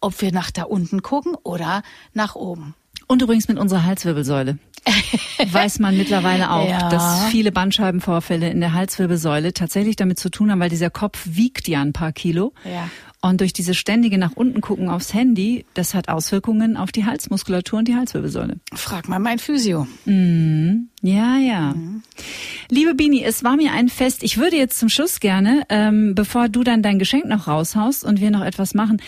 [0.00, 1.82] ob wir nach da unten gucken oder
[2.14, 2.74] nach oben.
[3.08, 4.58] Und übrigens mit unserer Halswirbelsäule.
[5.52, 6.88] Weiß man mittlerweile auch, ja.
[6.88, 11.68] dass viele Bandscheibenvorfälle in der Halswirbelsäule tatsächlich damit zu tun haben, weil dieser Kopf wiegt
[11.68, 12.52] ja ein paar Kilo.
[12.64, 12.88] Ja.
[13.24, 17.78] Und durch diese ständige nach unten gucken aufs Handy, das hat Auswirkungen auf die Halsmuskulatur
[17.78, 18.56] und die Halswirbelsäule.
[18.74, 19.86] Frag mal mein Physio.
[20.06, 20.88] Mhm.
[21.02, 21.72] Ja, ja.
[21.72, 22.02] Mhm.
[22.68, 24.24] Liebe Bini, es war mir ein Fest.
[24.24, 28.20] Ich würde jetzt zum Schluss gerne, ähm, bevor du dann dein Geschenk noch raushaust und
[28.20, 29.00] wir noch etwas machen,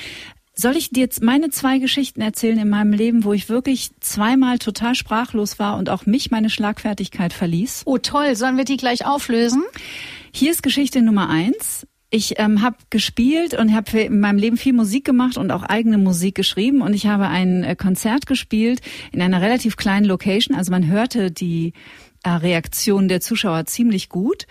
[0.54, 4.60] soll ich dir jetzt meine zwei Geschichten erzählen in meinem Leben, wo ich wirklich zweimal
[4.60, 7.82] total sprachlos war und auch mich meine Schlagfertigkeit verließ?
[7.86, 9.64] Oh toll, sollen wir die gleich auflösen?
[10.32, 11.84] Hier ist Geschichte Nummer eins.
[12.16, 15.98] Ich ähm, habe gespielt und habe in meinem Leben viel Musik gemacht und auch eigene
[15.98, 20.56] Musik geschrieben und ich habe ein äh, Konzert gespielt in einer relativ kleinen Location.
[20.56, 21.72] Also man hörte die
[22.22, 24.46] äh, Reaktion der Zuschauer ziemlich gut.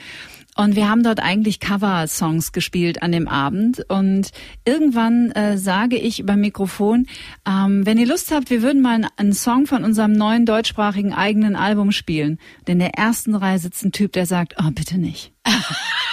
[0.57, 3.85] Und wir haben dort eigentlich Cover-Songs gespielt an dem Abend.
[3.87, 4.31] Und
[4.65, 7.07] irgendwann äh, sage ich über Mikrofon,
[7.47, 11.55] ähm, wenn ihr Lust habt, wir würden mal einen Song von unserem neuen deutschsprachigen eigenen
[11.55, 12.39] Album spielen.
[12.59, 15.31] Und in der ersten Reihe sitzt ein Typ, der sagt, oh, bitte nicht.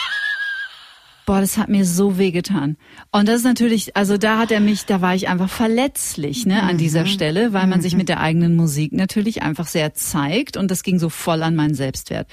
[1.31, 2.76] Boah, das hat mir so wehgetan.
[3.12, 6.64] Und das ist natürlich, also da hat er mich, da war ich einfach verletzlich, ne,
[6.64, 7.07] an dieser mhm.
[7.07, 7.99] Stelle, weil man sich mhm.
[7.99, 11.76] mit der eigenen Musik natürlich einfach sehr zeigt und das ging so voll an meinen
[11.76, 12.26] Selbstwert.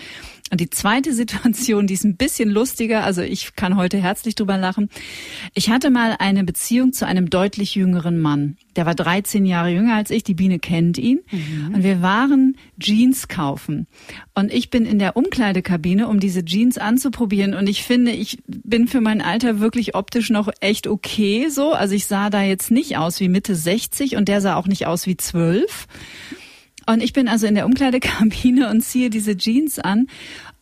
[0.52, 4.58] Und die zweite Situation, die ist ein bisschen lustiger, also ich kann heute herzlich drüber
[4.58, 4.90] lachen.
[5.54, 8.58] Ich hatte mal eine Beziehung zu einem deutlich jüngeren Mann.
[8.76, 11.20] Der war 13 Jahre jünger als ich, die Biene kennt ihn.
[11.32, 11.76] Mhm.
[11.76, 13.88] Und wir waren Jeans kaufen.
[14.36, 17.54] Und ich bin in der Umkleidekabine, um diese Jeans anzuprobieren.
[17.54, 21.74] Und ich finde, ich bin für mein Alter wirklich optisch noch echt okay so.
[21.74, 24.86] Also ich sah da jetzt nicht aus wie Mitte 60 und der sah auch nicht
[24.86, 25.88] aus wie 12.
[26.88, 30.08] Und ich bin also in der Umkleidekabine und ziehe diese Jeans an.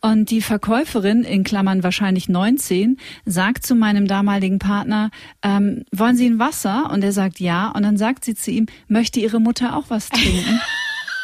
[0.00, 5.10] Und die Verkäuferin, in Klammern wahrscheinlich 19, sagt zu meinem damaligen Partner,
[5.42, 6.90] ähm, wollen Sie ein Wasser?
[6.92, 7.68] Und er sagt ja.
[7.70, 10.60] Und dann sagt sie zu ihm, möchte Ihre Mutter auch was trinken?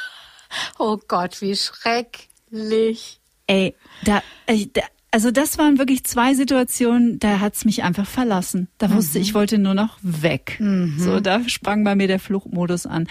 [0.79, 3.21] oh Gott, wie schrecklich.
[3.47, 3.75] Ey,
[4.05, 4.83] da, da
[5.15, 8.69] also das waren wirklich zwei Situationen, da hat's mich einfach verlassen.
[8.79, 9.23] Da wusste mhm.
[9.23, 10.57] ich, wollte nur noch weg.
[10.59, 10.95] Mhm.
[10.99, 13.07] So, da sprang bei mir der Fluchtmodus an.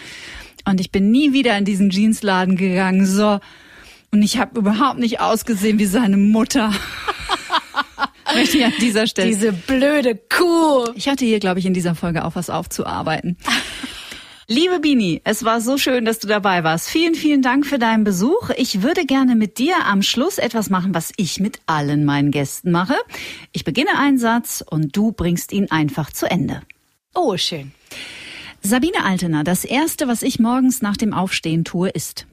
[0.65, 3.05] Und ich bin nie wieder in diesen Jeansladen gegangen.
[3.05, 3.39] So.
[4.11, 6.73] Und ich habe überhaupt nicht ausgesehen wie seine Mutter.
[8.33, 9.29] Möchte ich an dieser Stelle.
[9.29, 10.85] Diese blöde Kuh.
[10.95, 13.37] Ich hatte hier, glaube ich, in dieser Folge auch was aufzuarbeiten.
[14.47, 16.89] Liebe Bini, es war so schön, dass du dabei warst.
[16.89, 18.49] Vielen, vielen Dank für deinen Besuch.
[18.57, 22.69] Ich würde gerne mit dir am Schluss etwas machen, was ich mit allen meinen Gästen
[22.71, 22.95] mache.
[23.53, 26.63] Ich beginne einen Satz und du bringst ihn einfach zu Ende.
[27.13, 27.71] Oh, schön.
[28.63, 32.27] Sabine Altener, das erste, was ich morgens nach dem Aufstehen tue, ist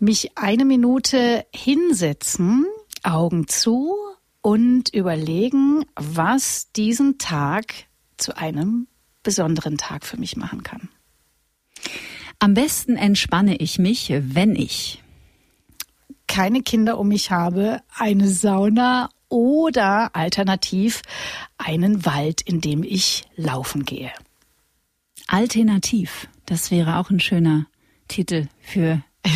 [0.00, 2.66] mich eine Minute hinsetzen,
[3.04, 3.94] Augen zu
[4.40, 7.72] und überlegen, was diesen Tag
[8.16, 8.88] zu einem
[9.22, 10.88] besonderen Tag für mich machen kann.
[12.40, 15.00] Am besten entspanne ich mich, wenn ich
[16.26, 21.02] keine Kinder um mich habe, eine Sauna oder alternativ
[21.56, 24.10] einen Wald, in dem ich laufen gehe.
[25.26, 27.66] Alternativ, das wäre auch ein schöner
[28.08, 29.02] Titel für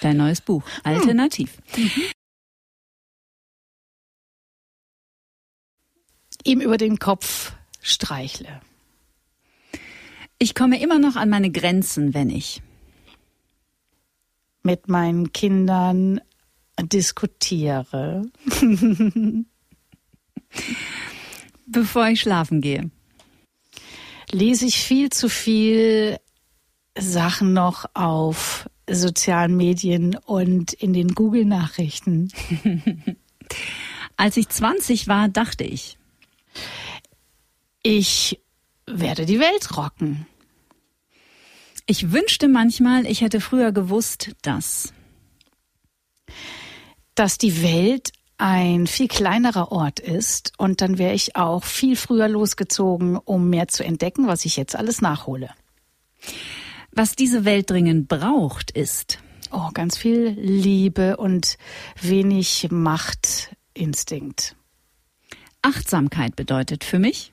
[0.00, 0.62] dein neues Buch.
[0.82, 1.58] Alternativ.
[1.76, 1.90] Mhm.
[6.44, 7.52] Ihm über den Kopf
[7.82, 8.60] streichle.
[10.38, 12.62] Ich komme immer noch an meine Grenzen, wenn ich
[14.62, 16.20] mit meinen Kindern
[16.80, 18.22] diskutiere.
[21.66, 22.90] Bevor ich schlafen gehe.
[24.32, 26.18] Lese ich viel zu viel
[26.96, 32.32] Sachen noch auf sozialen Medien und in den Google-Nachrichten.
[34.16, 35.96] Als ich 20 war, dachte ich.
[37.82, 38.40] Ich
[38.86, 40.26] werde die Welt rocken.
[41.86, 44.92] Ich wünschte manchmal, ich hätte früher gewusst, dass.
[47.14, 52.26] Dass die Welt ein viel kleinerer Ort ist und dann wäre ich auch viel früher
[52.26, 55.50] losgezogen, um mehr zu entdecken, was ich jetzt alles nachhole.
[56.90, 59.18] Was diese Welt dringend braucht, ist.
[59.52, 61.58] Oh, ganz viel Liebe und
[62.00, 64.56] wenig Machtinstinkt.
[65.60, 67.32] Achtsamkeit bedeutet für mich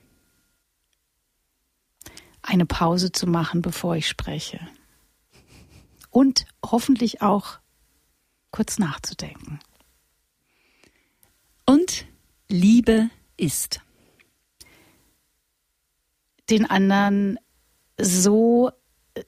[2.41, 4.59] eine Pause zu machen, bevor ich spreche.
[6.09, 7.59] Und hoffentlich auch
[8.51, 9.59] kurz nachzudenken.
[11.69, 12.05] Und
[12.47, 13.81] Liebe ist.
[16.49, 17.37] Den anderen
[17.99, 18.71] so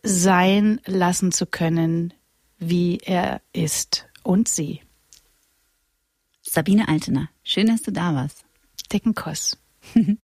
[0.04, 2.14] sein lassen zu können,
[2.58, 4.82] wie er ist und sie.
[6.42, 8.46] Sabine Altener, schön, dass du da warst.
[8.92, 9.58] Dicken Kuss.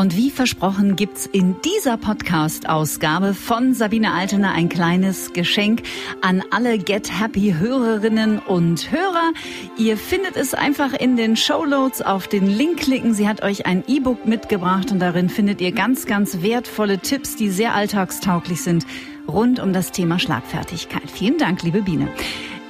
[0.00, 5.82] Und wie versprochen gibt's in dieser Podcast-Ausgabe von Sabine Altener ein kleines Geschenk
[6.22, 9.34] an alle Get Happy Hörerinnen und Hörer.
[9.76, 13.12] Ihr findet es einfach in den Show Notes auf den Link klicken.
[13.12, 17.50] Sie hat euch ein E-Book mitgebracht und darin findet ihr ganz, ganz wertvolle Tipps, die
[17.50, 18.86] sehr alltagstauglich sind
[19.28, 21.10] rund um das Thema Schlagfertigkeit.
[21.12, 22.08] Vielen Dank, liebe Biene.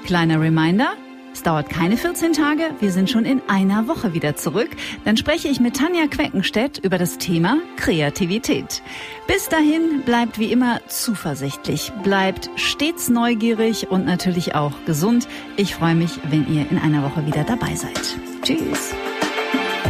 [0.04, 0.96] Kleiner Reminder.
[1.40, 4.68] Es dauert keine 14 Tage, wir sind schon in einer Woche wieder zurück.
[5.06, 8.82] Dann spreche ich mit Tanja Queckenstedt über das Thema Kreativität.
[9.26, 15.28] Bis dahin bleibt wie immer zuversichtlich, bleibt stets neugierig und natürlich auch gesund.
[15.56, 18.18] Ich freue mich, wenn ihr in einer Woche wieder dabei seid.
[18.42, 18.94] Tschüss.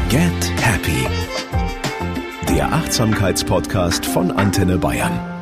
[0.08, 1.04] Get Happy.
[2.48, 5.39] Der Achtsamkeitspodcast von Antenne Bayern.